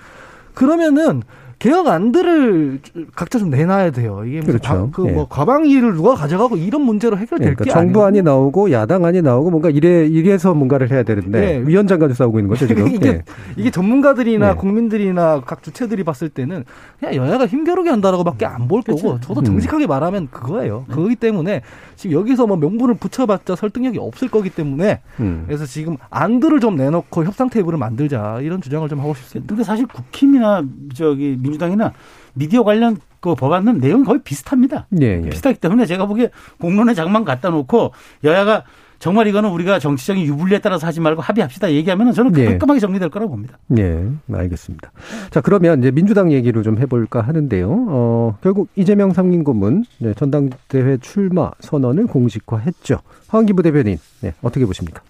[0.53, 1.23] 그러면은
[1.59, 2.81] 개혁안들을
[3.15, 4.23] 각자 좀 내놔야 돼요.
[4.27, 4.91] 이게 그렇죠.
[4.93, 5.27] 그뭐 예.
[5.29, 10.07] 과방위를 누가 가져가고 이런 문제로 해결될 그러니까 게 정부안이 아니고 나오고 야당안이 나오고 뭔가 이래
[10.07, 11.67] 이래서 뭔가를 해야 되는데 네.
[11.67, 12.89] 위원장 가지고 싸우고 있는 거죠 지금.
[12.95, 13.23] 이게 예.
[13.57, 14.57] 이게 전문가들이나 네.
[14.57, 16.65] 국민들이나 각 주체들이 봤을 때는
[17.01, 19.45] 그냥 여야가 힘겨루게 한다라고밖에 안 볼 거고 저도 음.
[19.45, 20.87] 정직하게 말하면 그거예요.
[20.89, 21.63] 그거기 때문에
[21.95, 25.45] 지금 여기서 뭐 명분을 붙여봤자 설득력이 없을 거기 때문에 음.
[25.47, 29.49] 그래서 지금 안들을 좀 내놓고 협상 테이블을 만들자 이런 주장을 좀 하고 싶습니다.
[29.49, 31.93] 근데 사실 국힘이나 저기 민주당이나
[32.35, 34.87] 미디어 관련 그 법안은 내용이 거의 비슷합니다.
[35.01, 35.29] 예, 예.
[35.31, 36.31] 비슷하기 때문에 제가 보기에
[36.61, 37.93] 공론의 장만 갖다 놓고
[38.25, 38.65] 여야가
[38.99, 42.45] 정말 이거는 우리가 정치적인 유불리에 따라서 하지 말고 합의합시다 얘기하면 저는 예.
[42.47, 43.59] 깔끔하게 정리될 거라고 봅니다.
[43.79, 44.91] 예, 알겠습니다.
[45.31, 47.69] 자, 그러면 이제 민주당 얘기를 좀 해볼까 하는데요.
[47.89, 53.01] 어, 결국 이재명 상임고문 네, 전당대회 출마 선언을 공식화했죠.
[53.29, 55.03] 황기부 대변인, 네, 어떻게 보십니까?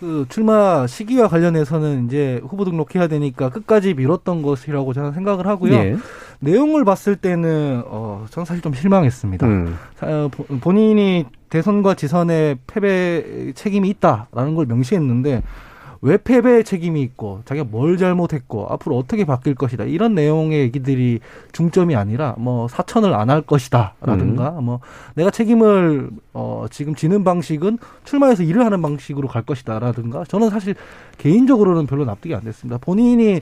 [0.00, 5.72] 그 출마 시기와 관련해서는 이제 후보 등록해야 되니까 끝까지 미뤘던 것이라고 저는 생각을 하고요.
[5.74, 5.96] 예.
[6.40, 9.46] 내용을 봤을 때는 어 저는 사실 좀 실망했습니다.
[9.46, 9.76] 음.
[10.02, 15.42] 어, 보- 본인이 대선과 지선에 패배 책임이 있다라는 걸 명시했는데
[16.00, 21.20] 왜 패배의 책임이 있고 자기가 뭘 잘못했고 앞으로 어떻게 바뀔 것이다 이런 내용의 얘기들이
[21.52, 24.80] 중점이 아니라 뭐 사천을 안 할 것이다라든가 뭐
[25.14, 30.74] 내가 책임을 어 지금 지는 방식은 출마해서 일을 하는 방식으로 갈 것이다라든가 저는 사실
[31.18, 32.78] 개인적으로는 별로 납득이 안 됐습니다.
[32.78, 33.40] 본인이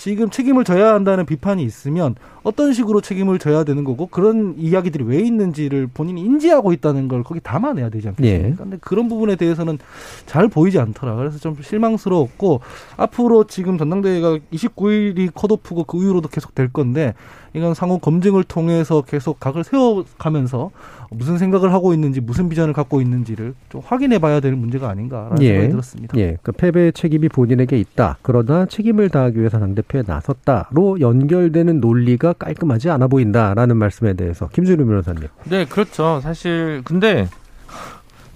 [0.00, 5.20] 지금 책임을 져야 한다는 비판이 있으면 어떤 식으로 책임을 져야 되는 거고 그런 이야기들이 왜
[5.20, 8.48] 있는지를 본인이 인지하고 있다는 걸 거기 담아내야 되지 않겠습니까?
[8.48, 8.54] 예.
[8.56, 9.78] 근데 그런 부분에 대해서는
[10.24, 11.16] 잘 보이지 않더라.
[11.16, 12.62] 그래서 좀 실망스러웠고
[12.96, 17.12] 앞으로 지금 전당대회가 29일이 컷오프고 그 이후로도 계속 될 건데
[17.54, 20.70] 이건 상호 검증을 통해서 계속 각을 세워가면서
[21.10, 25.48] 무슨 생각을 하고 있는지 무슨 비전을 갖고 있는지를 좀 확인해 봐야 될 문제가 아닌가라는 예.
[25.48, 26.18] 생각이 들었습니다.
[26.18, 28.18] 예, 그 패배의 책임이 본인에게 있다.
[28.22, 35.28] 그러나 책임을 다하기 위해서 당대표에 나섰다로 연결되는 논리가 깔끔하지 않아 보인다라는 말씀에 대해서 김준우 변호사님.
[35.44, 36.20] 네, 그렇죠.
[36.22, 37.28] 사실 근데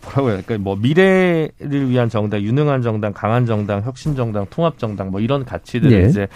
[0.03, 0.59] 뭐라고 해야 될까?
[0.63, 5.93] 뭐 미래를 위한 정당, 유능한 정당, 강한 정당, 혁신 정당, 통합 정당 뭐 이런 가치들을
[5.93, 6.09] 예.
[6.09, 6.29] 이제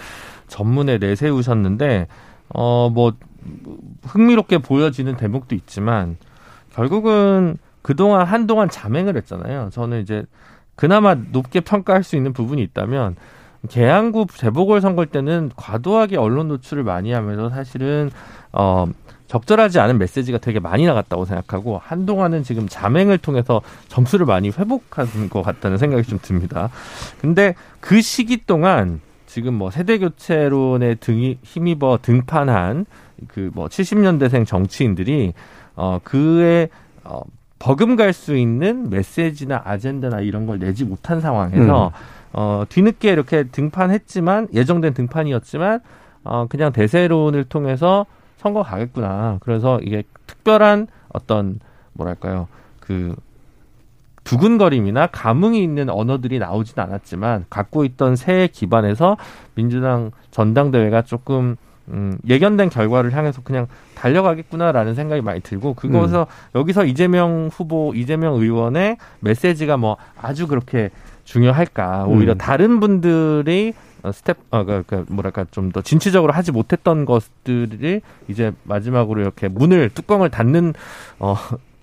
[0.47, 2.07] 전문에 내세우셨는데
[2.53, 3.13] 어 뭐
[4.03, 6.17] 흥미롭게 보여지는 대목도 있지만
[6.73, 9.69] 결국은 그동안 한동안 자맹을 했잖아요.
[9.71, 10.25] 저는 이제
[10.75, 13.15] 그나마 높게 평가할 수 있는 부분이 있다면
[13.69, 18.09] 계양구 재보궐 선거 때는 과도하게 언론 노출을 많이 하면서 사실은
[18.53, 18.87] 어
[19.27, 25.43] 적절하지 않은 메시지가 되게 많이 나갔다고 생각하고 한동안은 지금 자맹을 통해서 점수를 많이 회복한 것
[25.43, 26.69] 같다는 생각이 좀 듭니다.
[27.21, 32.85] 근데 그 시기 동안 지금 뭐 세대 교체론에 등이 힘입어 등판한
[33.27, 35.33] 그 뭐 70년대생 정치인들이
[35.75, 36.69] 어 그에
[37.03, 37.21] 어
[37.59, 41.91] 버금갈 수 있는 메시지나 아젠다나 이런 걸 내지 못한 상황에서
[42.33, 45.81] 어 뒤늦게 이렇게 등판했지만 예정된 등판이었지만
[46.23, 48.05] 어 그냥 대세론을 통해서
[48.37, 49.37] 선거 가겠구나.
[49.41, 51.59] 그래서 이게 특별한 어떤
[51.93, 52.47] 뭐랄까요
[52.79, 53.15] 그
[54.29, 59.17] 두근거림이나 감흥이 있는 언어들이 나오진 않았지만 갖고 있던 세에 기반해서
[59.55, 61.55] 민주당 전당대회가 조금
[61.87, 63.65] 음, 예견된 결과를 향해서 그냥
[63.95, 70.91] 달려가겠구나라는 생각이 많이 들고 그거에서 여기서 이재명 후보, 이재명 의원의 메시지가 뭐 아주 그렇게
[71.23, 72.05] 중요할까?
[72.07, 72.37] 오히려 음.
[72.37, 73.73] 다른 분들이
[74.03, 79.49] 어, 스텝, 어, 그, 그, 뭐랄까, 좀 더 진취적으로 하지 못했던 것들이 이제 마지막으로 이렇게
[79.49, 80.73] 문을, 뚜껑을 닫는,
[81.19, 81.35] 어,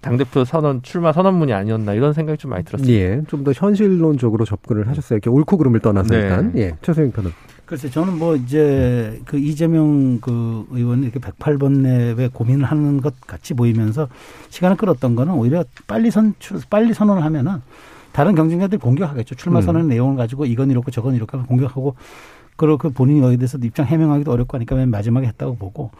[0.06, 2.92] 당대표 선언, 출마 선언문이 아니었나 이런 생각이 좀 많이 들었습니다.
[2.94, 5.16] 예, 좀 더 현실론적으로 접근을 하셨어요.
[5.18, 6.20] 이렇게 옳고 그름을 떠나서 네.
[6.22, 7.30] 일단 예, 최소영 편은.
[7.66, 13.54] 글쎄 저는 뭐 이제 그 이재명 그 의원이 이렇게 108번 내외 고민을 하는 것 같이
[13.54, 14.08] 보이면서
[14.50, 17.56] 시간을 끌었던 거는 오히려 빨리 선 출- 빨리 선언을 하면은
[18.12, 19.34] 다른 경쟁자들이 공격하겠죠.
[19.34, 19.62] 출마 음.
[19.62, 21.96] 선언 내용을 가지고 이건 이렇고 저건 이렇게 하면 공격하고
[22.54, 25.90] 그리고 그 본인이 여기에 대해서 입장 해명하기도 어렵고 하니까 맨 마지막에 했다고 보고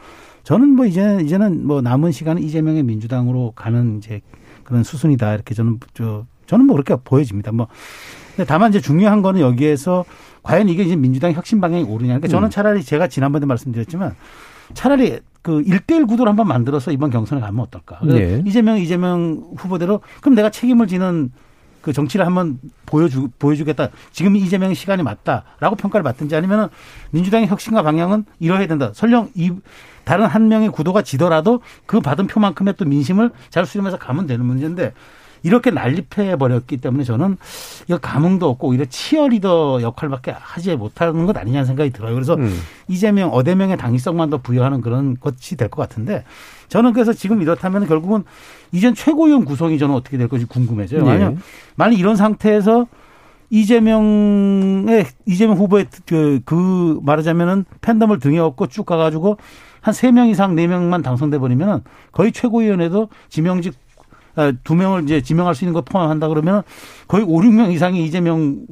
[0.47, 4.21] 저는 뭐 이제 이제는 뭐 남은 시간은 이재명의 민주당으로 가는 이제
[4.63, 7.51] 그런 수순이다 이렇게 저는 저 저는 뭐 그렇게 보여집니다.
[7.51, 7.67] 뭐
[8.47, 10.05] 다만 이제 중요한 거는 여기에서
[10.45, 12.11] 과연 이게 이제 민주당 혁신 방향이 오르냐.
[12.11, 14.15] 그러니까 저는 차라리 제가 지난번에 말씀드렸지만
[14.73, 17.99] 차라리 그 1대1 구도를 한번 만들어서 이번 경선에 가면 어떨까.
[18.05, 18.41] 네.
[18.47, 21.33] 이재명, 이재명 후보대로 그럼 내가 책임을 지는
[21.83, 23.89] 그 정치를 한번 보여주, 보여주겠다.
[24.13, 26.69] 지금 이재명의 시간이 맞다라고 평가를 받든지 아니면은
[27.11, 28.93] 민주당의 혁신과 방향은 이뤄야 된다.
[28.95, 29.51] 설령 이
[30.07, 34.93] 다른 한 명의 구도가 지더라도 그 받은 표만큼의 또 민심을 잘 수렴해서 가면 되는 문제인데
[35.43, 37.37] 이렇게 난립해 버렸기 때문에 저는
[37.89, 42.15] 이거 감흥도 없고 오히려 치어리더 역할밖에 하지 못하는 것 아니냐는 생각이 들어요.
[42.15, 42.57] 그래서 음.
[42.89, 46.25] 이재명, 어대명의 당위성만 더 부여하는 그런 것이 될 것 같은데
[46.69, 48.23] 저는 그래서 지금 이렇다면 결국은
[48.73, 51.01] 이전 최고위원 구성이 저는 어떻게 될 것인지 궁금해져요.
[51.01, 51.05] 예.
[51.05, 51.35] 만약
[51.75, 52.87] 만약 이런 상태에서
[53.51, 59.39] 이재명의 이재명 후보의 그, 그 말하자면은 팬덤을 등에 업고 쭉 가가지고
[59.81, 61.81] 한 세 명 이상 네 명만 당선돼 버리면은
[62.13, 63.75] 거의 최고위원회도 지명직
[64.35, 66.63] 아, 두 명을 이제 지명할 수 있는 거 포함한다 그러면
[67.09, 68.67] 거의 오, 육명 이상이 이재명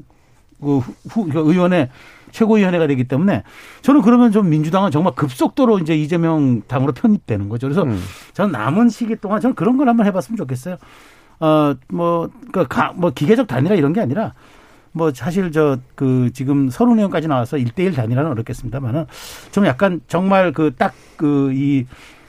[0.61, 1.89] 그 후, 그 의원의
[2.33, 3.45] 최고위원회가 되기 때문에
[3.83, 7.69] 저는 그러면 좀 민주당은 정말 급속도로 이제 이재명 당으로 편입되는 거죠.
[7.69, 7.99] 그래서 음.
[8.33, 10.77] 저는 남은 시기 동안 저는 그런 걸 한번 해봤으면 좋겠어요.
[11.41, 14.35] 어, 뭐, 그, 가, 뭐, 기계적 단위라 이런 게 아니라
[14.97, 19.07] 뭐, 사실 저, 그, 지금 서른 의원까지 나와서 일대일 단위라는 어렵겠습니다만은
[19.53, 21.85] 좀 약간 정말 그 딱 그 이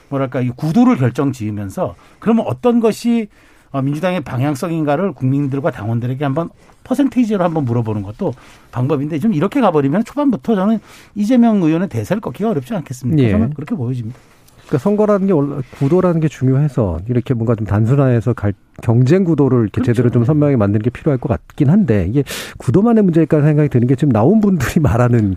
[0.08, 3.28] 뭐랄까 이 구도를 결정 지으면서 그러면 어떤 것이
[3.72, 6.50] 어, 민주당의 방향성인가를 국민들과 당원들에게 한번
[6.84, 8.32] 퍼센테이지로 한번 물어보는 것도
[8.70, 10.78] 방법인데 좀 이렇게 가버리면 초반부터 저는
[11.16, 13.20] 이재명 의원의 대세를 꺾기가 어렵지 않겠습니까?
[13.22, 13.30] 예.
[13.32, 14.18] 저는 그렇게 보여집니다.
[14.66, 18.52] 그러니까 선거라는 게 구도라는 게 중요해서 이렇게 뭔가 좀 단순화해서 갈,
[18.82, 19.92] 경쟁 구도를 이렇게 그렇죠.
[19.92, 22.24] 제대로 좀 선명하게 만드는 게 필요할 것 같긴 한데 이게
[22.58, 25.36] 구도만의 문제일까 생각이 드는 게 지금 나온 분들이 말하는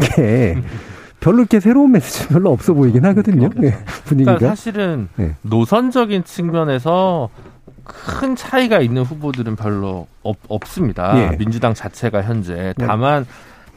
[0.00, 0.56] 게
[1.20, 3.48] 별로 이렇게 새로운 메시지 별로 없어 보이긴 하거든요.
[3.62, 4.36] 예, 분위기가.
[4.36, 5.36] 그러니까 사실은 네.
[5.42, 7.28] 노선적인 측면에서
[7.84, 11.32] 큰 차이가 있는 후보들은 별로 없, 없습니다.
[11.32, 11.36] 예.
[11.36, 12.86] 민주당 자체가 현재 네.
[12.86, 13.26] 다만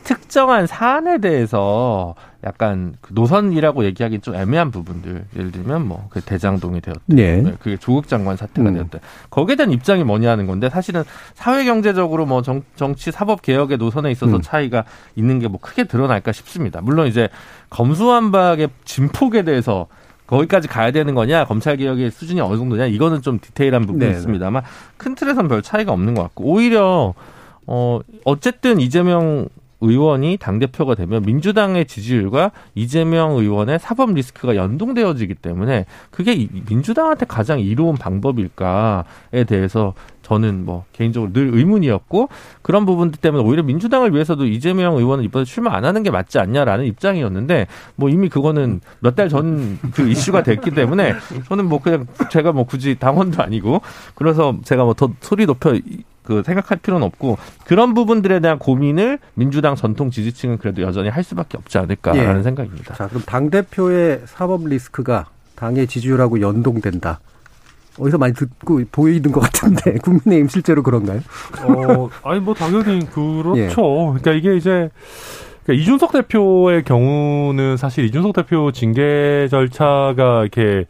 [0.06, 6.80] 특정한 사안에 대해서 약간 그 노선이라고 얘기하기 좀 애매한 부분들 예를 들면 뭐 그 대장동이
[6.80, 7.38] 되었든 예.
[7.38, 8.76] 네, 그게 조국 장관 사태가 음.
[8.76, 9.00] 되었든
[9.32, 11.04] 거기에 대한 입장이 뭐냐는 건데 사실은
[11.34, 14.42] 사회 경제적으로 뭐 정, 정치 사법 개혁의 노선에 있어서 음.
[14.42, 14.86] 차이가
[15.16, 16.82] 있는 게 뭐 크게 드러날까 싶습니다.
[16.82, 17.30] 물론 이제
[17.70, 19.88] 검수완박의 진폭에 대해서
[20.28, 24.64] 거기까지 가야 되는 거냐 검찰 개혁의 수준이 어느 정도냐 이거는 좀 디테일한 부분이 네, 있습니다만
[24.98, 27.14] 큰 틀에선 별 차이가 없는 것 같고 오히려
[27.68, 29.48] 어 어쨌든 이재명
[29.86, 37.26] 의원이 당 대표가 되면 민주당의 지지율과 이재명 의원의 사법 리스크가 연동되어지기 때문에 그게 이- 민주당한테
[37.26, 42.30] 가장 이로운 방법일까에 대해서 저는 뭐 개인적으로 늘 의문이었고
[42.64, 46.86] 그런 부분들 때문에 오히려 민주당을 위해서도 이재명 의원은 이번에 출마 안 하는 게 맞지 않냐라는
[46.86, 51.14] 입장이었는데 뭐 이미 그거는 몇 달 전 그 이슈가 됐기 때문에
[51.48, 53.82] 저는 뭐 그냥 제가 뭐 굳이 당원도 아니고
[54.16, 59.20] 그래서 제가 뭐 더 소리 높여 이- 그 생각할 필요는 없고 그런 부분들에 대한 고민을
[59.36, 62.44] 민주당 전통 지지층은 그래도 여전히 할 수밖에 없지 않을까라는 예.
[62.44, 62.96] 생각입니다.
[62.96, 67.20] 자, 그럼 당 대표의 사법 리스크가 당의 지지율하고 연동된다.
[67.98, 71.22] 어디서 많이 듣고 보이는 것 같은데 국민의힘 실제로 그런가요?
[71.64, 73.56] 어, 아니 뭐 당연히 그렇죠.
[73.58, 73.70] 예.
[73.70, 74.90] 그러니까 이게 이제
[75.64, 80.86] 그러니까 이준석 대표의 경우는 사실 이준석 대표 징계 절차가 이렇게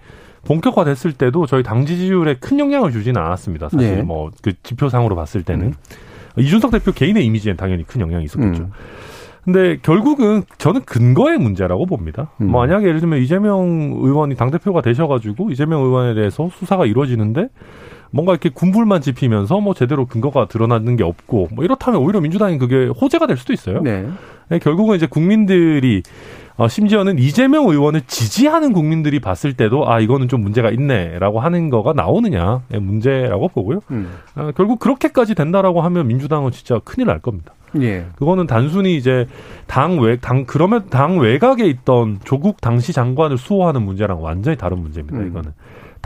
[0.45, 3.69] 본격화됐을 때도 저희 당 지지율에 큰 영향을 주지는 않았습니다.
[3.69, 4.01] 사실 네.
[4.03, 5.73] 뭐그 지표상으로 봤을 때는
[6.37, 8.63] 이준석 대표 개인의 이미지엔 당연히 큰 영향이 있었겠죠.
[8.63, 8.71] 음.
[9.43, 12.31] 근데 결국은 저는 근거의 문제라고 봅니다.
[12.41, 12.51] 음.
[12.51, 17.49] 만약에 예를 들면 이재명 의원이 당대표가 되셔가지고 이재명 의원에 대해서 수사가 이루어지는데
[18.11, 22.87] 뭔가 이렇게 군불만 지피면서 뭐 제대로 근거가 드러나는 게 없고 뭐 이렇다면 오히려 민주당이 그게
[22.87, 23.81] 호재가 될 수도 있어요.
[23.81, 24.07] 네.
[24.49, 26.01] 네, 결국은 이제 국민들이
[26.57, 31.93] 어, 심지어는 이재명 의원을 지지하는 국민들이 봤을 때도 아 이거는 좀 문제가 있네라고 하는 거가
[31.93, 33.81] 나오느냐의 문제라고 보고요.
[33.91, 34.13] 음.
[34.35, 37.53] 아, 결국 그렇게까지 된다라고 하면 민주당은 진짜 큰일 날 겁니다.
[37.81, 38.05] 예.
[38.15, 39.27] 그거는 단순히 이제
[39.67, 45.17] 당 외, 당, 그러면 당 외곽에 있던 조국 당시 장관을 수호하는 문제랑 완전히 다른 문제입니다,
[45.17, 45.27] 음.
[45.27, 45.51] 이거는.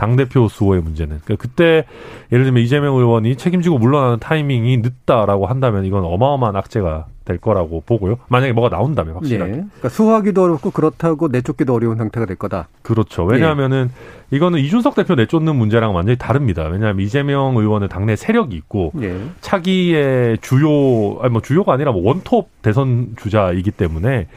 [0.00, 1.20] 당대표 수호의 문제는.
[1.22, 1.84] 그러니까 그때
[2.32, 8.16] 예를 들면 이재명 의원이 책임지고 물러나는 타이밍이 늦다라고 한다면 이건 어마어마한 악재가 될 거라고 보고요.
[8.28, 9.14] 만약에 뭐가 나온다면 예.
[9.16, 9.52] 확실하게.
[9.52, 12.68] 그러니까 수호하기도 어렵고 그렇다고 내쫓기도 어려운 상태가 될 거다.
[12.80, 13.24] 그렇죠.
[13.24, 13.90] 왜냐하면은
[14.30, 16.64] 이거는 이준석 대표 내쫓는 문제랑 완전히 다릅니다.
[16.64, 19.20] 왜냐하면 이재명 의원은 당내 세력이 있고 예.
[19.42, 24.28] 차기의 주요 아니 뭐 주요가 아니라 뭐 원톱 대선 주자이기 때문에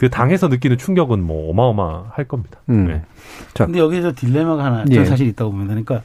[0.00, 2.58] 그 당에서 느끼는 충격은 뭐 어마어마할 겁니다.
[2.70, 2.86] 음.
[2.86, 3.02] 네.
[3.52, 3.66] 자.
[3.66, 4.94] 근데 여기서 딜레마가 하나 예.
[4.94, 5.74] 저 사실 있다고 봅니다.
[5.74, 6.00] 그러니까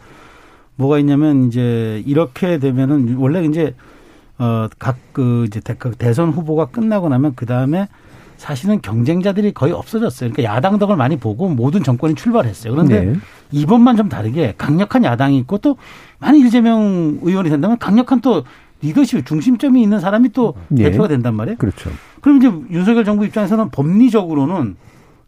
[0.75, 3.73] 뭐가 있냐면 이제 이렇게 되면은 원래 이제
[4.37, 7.87] 어각 그 이제 대- 그 대선 후보가 끝나고 나면 그 다음에
[8.35, 10.29] 사실은 경쟁자들이 거의 없어졌어요.
[10.33, 12.73] 그러니까 야당 덕을 많이 보고 모든 정권이 출발했어요.
[12.73, 13.15] 그런데 네.
[13.51, 15.77] 이번만 좀 다르게 강력한 야당이 있고 또
[16.19, 18.43] 만약 이재명 의원이 된다면 강력한 또
[18.81, 20.83] 리더십 중심점이 있는 사람이 또 예.
[20.91, 21.57] 대표가 된단 말이에요.
[21.57, 21.89] 그렇죠.
[22.21, 24.75] 그럼 이제 윤석열 정부 입장에서는 법리적으로는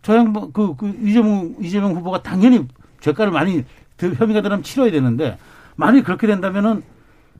[0.02, 2.66] 저 양반 그, 그 이재명 이재명 후보가 당연히
[3.00, 3.64] 죄가를 많이
[3.98, 5.38] 들- 혐의가 들어가면 치러야 되는데
[5.76, 6.84] 만약에 그렇게 된다면은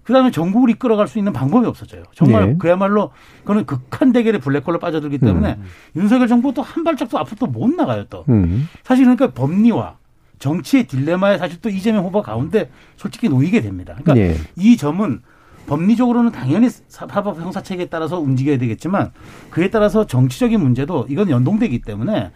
[0.04, 2.04] 그다음에 전국을 이끌어갈 수 있는 방법이 없어져요.
[2.16, 2.56] 정말 네.
[2.58, 5.58] 그야말로 그거는 극한 대결의 블랙홀로 빠져들기 때문에
[5.98, 8.24] 윤석열 정부 또한 발짝도 앞으로 또 못 나가요 또.
[8.30, 8.70] 음.
[8.84, 9.98] 사실 그러니까 법리와
[10.40, 13.98] 정치의 딜레마에 사실 또 이재명 후보 가운데 솔직히 놓이게 됩니다.
[14.02, 14.38] 그러니까 예.
[14.56, 15.22] 이 점은
[15.68, 19.12] 법리적으로는 당연히 사법 형사 체계에 따라서 움직여야 되겠지만
[19.52, 22.32] 그에 따라서 정치적인 문제도 이건 연동되기 때문에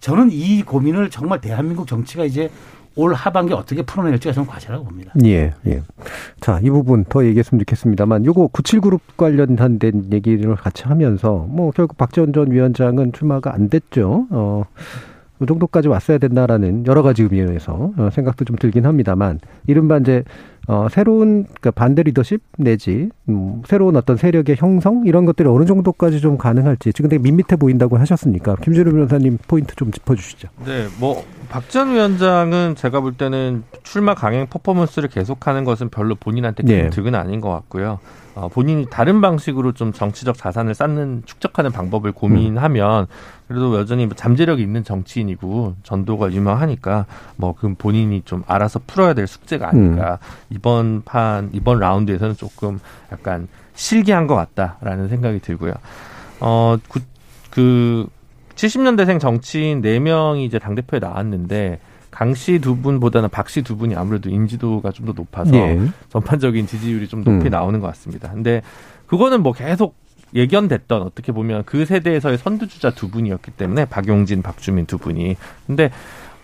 [0.00, 2.50] 저는 이 고민을 정말 대한민국 정치가 이제
[2.96, 5.12] 올 하반기 어떻게 풀어낼지가 저는 과제라고 봅니다.
[5.24, 5.82] 예, 예.
[6.40, 11.96] 자, 이 부분 더 얘기했으면 좋겠습니다만, 요거 97그룹 관련한 된 얘기를 같이 하면서, 뭐, 결국
[11.96, 14.26] 박지원 전 위원장은 출마가 안 됐죠.
[14.30, 14.62] 어,
[15.40, 20.22] 이 정도까지 왔어야 된다라는 여러 가지 의미에서 어, 생각도 좀 들긴 합니다만, 이른바 이제,
[20.66, 25.02] 어, 새로운 그 반대 리더십 내지, 음, 새로운 어떤 세력의 형성?
[25.06, 29.90] 이런 것들이 어느 정도까지 좀 가능할지, 지금 되게 밋밋해 보인다고 하셨으니까, 김준호 변호사님 포인트 좀
[29.90, 30.48] 짚어주시죠.
[30.64, 36.62] 네, 뭐 박 전 위원장은 제가 볼 때는 출마 강행 퍼포먼스를 계속하는 것은 별로 본인한테
[36.64, 36.90] 큰 네.
[36.90, 38.00] 득은 아닌 것 같고요.
[38.34, 43.06] 어, 본인이 다른 방식으로 좀 정치적 자산을 쌓는 축적하는 방법을 고민하면
[43.46, 47.06] 그래도 여전히 뭐 잠재력이 있는 정치인이고 전도가 유명하니까
[47.36, 50.18] 뭐그 본인이 좀 알아서 풀어야 될 숙제가 아닌가
[50.50, 52.80] 이번 판 이번 라운드에서는 조금
[53.12, 55.74] 약간 실기한 것 같다라는 생각이 들고요.
[56.40, 58.08] 어그
[58.54, 61.78] 70년대생 정치인 4명이 이제 당대표에 나왔는데
[62.14, 65.78] 강 씨 두 분보다는 박 씨 두 분이 아무래도 인지도가 좀 더 높아서 예.
[66.10, 67.50] 전반적인 지지율이 좀 높이 음.
[67.50, 68.30] 나오는 것 같습니다.
[68.30, 68.62] 근데
[69.06, 69.96] 그거는 뭐 계속
[70.34, 75.36] 예견됐던 어떻게 보면 그 세대에서의 선두주자 두 분이었기 때문에 박용진, 박주민 두 분이.
[75.66, 75.90] 근데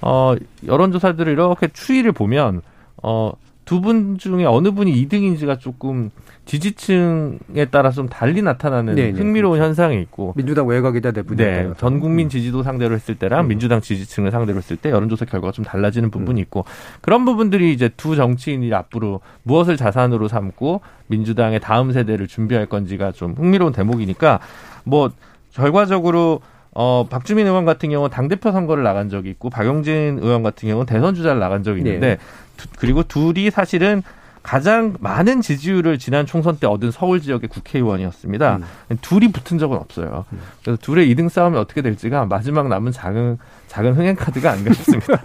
[0.01, 0.35] 어
[0.67, 2.63] 여론조사들을 이렇게 추이를 보면
[3.03, 3.33] 어
[3.71, 6.11] 두 분 중에 어느 분이 2등인지가 조금
[6.45, 11.37] 지지층에 따라 좀 달리 나타나는 네, 네, 흥미로운 현상이 있고 민주당 외곽이다 대부분.
[11.37, 13.49] 네, 전 국민 지지도 상대로 했을 때랑 음.
[13.49, 16.43] 민주당 지지층을 상대로 했을 때 여론조사 결과가 좀 달라지는 부분이 음.
[16.43, 16.65] 있고
[17.01, 23.35] 그런 부분들이 이제 두 정치인이 앞으로 무엇을 자산으로 삼고 민주당의 다음 세대를 준비할 건지가 좀
[23.35, 24.41] 흥미로운 대목이니까
[24.83, 25.13] 뭐
[25.53, 26.41] 결과적으로
[26.73, 30.87] 어 박주민 의원 같은 경우는 당 대표 선거를 나간 적이 있고 박용진 의원 같은 경우는
[30.87, 32.19] 대선 주자를 나간 적이 있는데 네.
[32.57, 34.03] 두- 그리고 둘이 사실은
[34.43, 38.59] 가장 많은 지지율을 지난 총선 때 얻은 서울 지역의 국회의원이었습니다.
[39.03, 40.25] 둘이 붙은 적은 없어요.
[40.63, 45.19] 그래서 둘의 2등 싸움이 어떻게 될지가 마지막 남은 작은 작은 흥행 카드가 아닌가 싶습니다.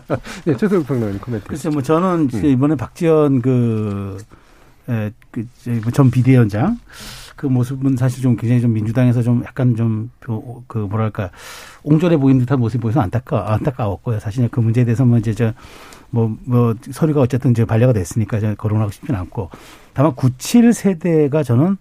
[0.46, 1.46] 네, 최소욱 평론가님 코멘트.
[1.46, 4.16] 글쎄 뭐 저는 이제 이번에 박지원 그,
[4.88, 6.78] 에, 그, 이제 전 비대위원장
[7.44, 10.08] 그 모습은 사실 좀 굉장히 좀 민주당에서 좀 약간 좀
[10.66, 11.30] 그 뭐랄까
[11.82, 14.18] 옹졸해 보이는 듯한 모습이 보여서 안타까 안타까웠고요.
[14.18, 15.52] 사실 그 문제에 대해서 뭐 이제 저
[16.08, 19.50] 뭐, 뭐, 서류가 어쨌든 이제 반려가 됐으니까 이제 거론하고 싶지는 않고.
[19.94, 21.76] 다만 97 세대가 저는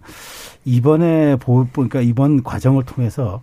[0.65, 3.41] 이번에 보, 그러니까 이번 과정을 통해서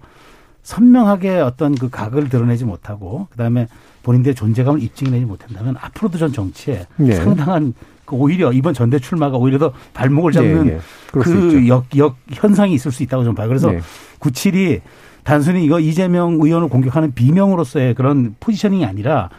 [0.65, 3.69] 선명하게 어떤 그 각을 드러내지 못하고 그 다음에
[4.03, 7.15] 본인들의 존재감을 입증해내지 못한다면 앞으로도 전 정치에 예.
[7.15, 10.79] 상당한 그 오히려 이번 전대 출마가 오히려 더 발목을 잡는 예, 예.
[11.23, 11.69] 수 그.
[11.69, 13.49] 역, 역 현상이 있을 수 있다고 저는 봐요.
[13.49, 13.81] 그래서 네.
[14.21, 14.81] 97이
[15.25, 19.31] 단순히 이거 이재명 의원을 공격하는 비명으로서의 그런 포지셔닝이 아니라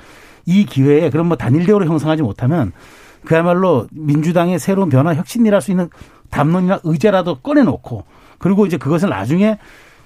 [0.46, 2.72] 이 기회에 그런 뭐 단일 대우를 형성하지 못하면
[3.26, 5.90] 그야말로 민주당의 새로운 변화 혁신이랄 수 있는
[6.30, 8.06] 담론이나 의제라도 꺼내놓고
[8.38, 9.58] 그리고 이제 그것을 나중에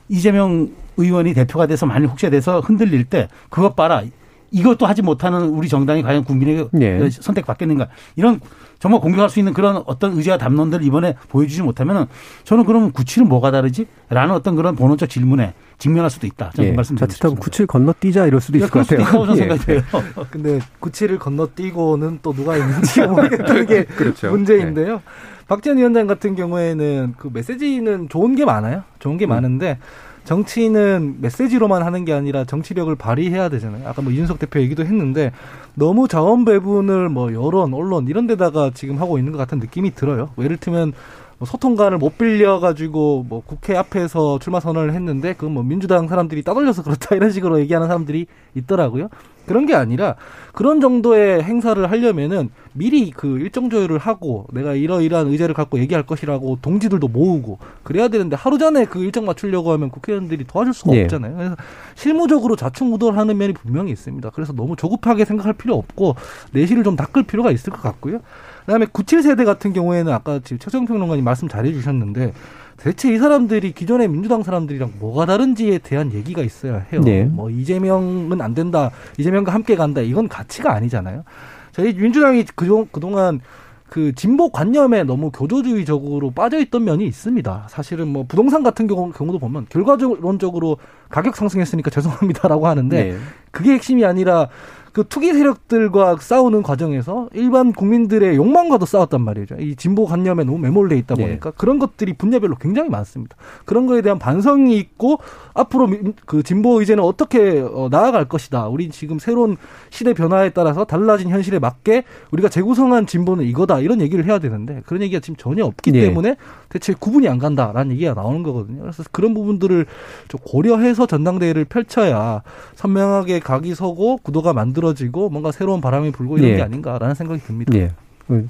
[0.09, 4.03] 이재명 의원이 대표가 돼서 만일 혹시 돼서 흔들릴 때 그것 봐라
[4.51, 7.09] 이것도 하지 못하는 우리 정당이 과연 국민에게 예.
[7.09, 8.39] 선택받겠는가 이런
[8.79, 12.05] 정말 공격할 수 있는 그런 어떤 의제와 담론들을 이번에 보여주지 못하면은
[12.43, 13.87] 저는 그러면 97은 뭐가 다르지?
[14.09, 16.51] 라는 어떤 그런 본원적 질문에 직면할 수도 있다.
[16.55, 16.71] 저는 예.
[16.71, 19.01] 그 말씀 자칫하면 97 건너뛰자 이럴 수도 있을 것 같아요.
[19.01, 19.39] 있다고 저는 예.
[19.39, 19.81] 생각이 돼요.
[20.29, 24.29] 근데 97을 건너뛰고는 또 누가 있는지 모르겠다는 게 그렇죠.
[24.31, 25.01] 문제인데요.
[25.47, 28.83] 박지원 위원장 같은 경우에는 그 메시지는 좋은 게 많아요.
[28.99, 29.77] 좋은 게 많은데
[30.25, 33.87] 정치인은 메시지로만 하는 게 아니라 정치력을 발휘해야 되잖아요.
[33.87, 35.31] 아까 뭐 이준석 대표 얘기도 했는데
[35.75, 40.29] 너무 자원 배분을 뭐 여론, 언론 이런 데다가 지금 하고 있는 것 같은 느낌이 들어요.
[40.35, 40.93] 뭐 예를 들면
[41.37, 46.83] 뭐 소통관을 못 빌려가지고 뭐 국회 앞에서 출마 선언을 했는데 그건 뭐 민주당 사람들이 따돌려서
[46.83, 49.09] 그렇다 이런 식으로 얘기하는 사람들이 있더라고요.
[49.45, 50.15] 그런 게 아니라
[50.53, 56.59] 그런 정도의 행사를 하려면은 미리 그 일정 조율을 하고 내가 이러이러한 의제를 갖고 얘기할 것이라고
[56.61, 61.03] 동지들도 모으고 그래야 되는데 하루 전에 그 일정 맞추려고 하면 국회의원들이 도와줄 수가 예.
[61.03, 61.35] 없잖아요.
[61.35, 61.55] 그래서
[61.95, 64.29] 실무적으로 좌충우돌하는 면이 분명히 있습니다.
[64.31, 66.15] 그래서 너무 조급하게 생각할 필요 없고
[66.51, 68.19] 내실을 좀 닦을 필요가 있을 것 같고요.
[68.65, 72.33] 그다음에 97세대 같은 경우에는 아까 지금 최정 평론가님 말씀 잘해 주셨는데
[72.77, 77.01] 대체 이 사람들이 기존의 민주당 사람들이랑 뭐가 다른지에 대한 얘기가 있어야 해요.
[77.01, 77.23] 네.
[77.23, 78.91] 뭐 이재명은 안 된다.
[79.17, 80.01] 이재명과 함께 간다.
[80.01, 81.23] 이건 가치가 아니잖아요.
[81.71, 83.41] 저희 민주당이 그동, 그동안
[83.89, 87.67] 그 진보 관념에 너무 교조주의적으로 빠져 있던 면이 있습니다.
[87.69, 90.77] 사실은 뭐 부동산 같은 경우, 경우도 보면 결과론적으로
[91.09, 93.17] 가격 상승했으니까 죄송합니다라고 하는데 네.
[93.51, 94.49] 그게 핵심이 아니라
[94.95, 99.55] 그 투기 세력들과 싸우는 과정에서 일반 국민들의 욕망과도 싸웠단 말이죠.
[99.59, 101.25] 이 진보 관념에 너무 매몰돼 있다 네.
[101.27, 103.35] 보니까 그런 것들이 분야별로 굉장히 많습니다.
[103.65, 105.19] 그런 거에 대한 반성이 있고
[105.53, 108.69] 앞으로 민- 그 진보 의제는 어떻게 어, 나아갈 것이다.
[108.69, 109.57] 우리 지금 새로운
[109.89, 113.81] 시대 변화에 따라서 달라진 현실에 맞게 우리가 재구성한 진보는 이거다.
[113.81, 116.03] 이런 얘기를 해야 되는데 그런 얘기가 지금 전혀 없기 네.
[116.03, 116.37] 때문에
[116.69, 118.79] 대체 구분이 안 간다라는 얘기가 나오는 거거든요.
[118.83, 119.87] 그래서 그런 부분들을
[120.29, 122.43] 좀 고려해서 전당대회를 펼쳐야
[122.75, 126.55] 선명하게 각이 서고 구도가 만들어 지고 뭔가 새로운 바람이 불고 이런 예.
[126.57, 127.75] 게 아닌가라는 생각이 듭니다.
[127.75, 127.91] 예.
[128.29, 128.49] 음,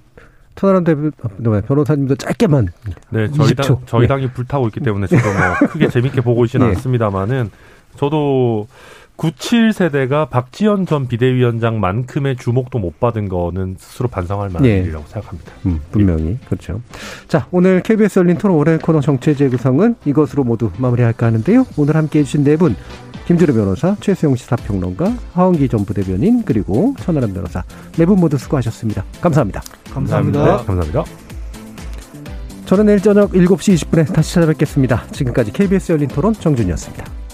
[0.55, 2.67] 천하람 대표, 아, 변호사님도 짧게만.
[3.09, 3.67] 네, 저희 20초.
[3.67, 4.07] 당, 저희 예.
[4.07, 6.71] 당이 불타고 있기 때문에 저도 뭐 크게 재밌게 보고 있지는 예.
[6.71, 7.51] 않습니다만은
[7.97, 8.67] 저도
[9.17, 14.79] 97 세대가 박지원 전 비대위원장만큼의 주목도 못 받은 거는 스스로 반성할 만한 예.
[14.79, 15.51] 일이라고 생각합니다.
[15.65, 16.37] 음, 분명히.
[16.45, 16.81] 그렇죠.
[17.27, 21.65] 자, 오늘 KBS 열린 토론 월요일 코너 정체 재 구성은 이것으로 모두 마무리할까 하는데요.
[21.77, 22.75] 오늘 함께 해 주신 네 분.
[23.25, 27.63] 김주려 변호사, 최수영 시사평론가, 하원기 전 부대변인, 그리고 천하람 변호사.
[27.97, 29.03] 네 분 모두 수고하셨습니다.
[29.21, 29.61] 감사합니다.
[29.91, 30.43] 감사합니다.
[30.45, 31.03] 네, 감사합니다.
[32.65, 35.05] 저는 내일 저녁 7시 20분에 다시 찾아뵙겠습니다.
[35.11, 37.24] 지금까지 KBS 열린 토론 정준이었습니다.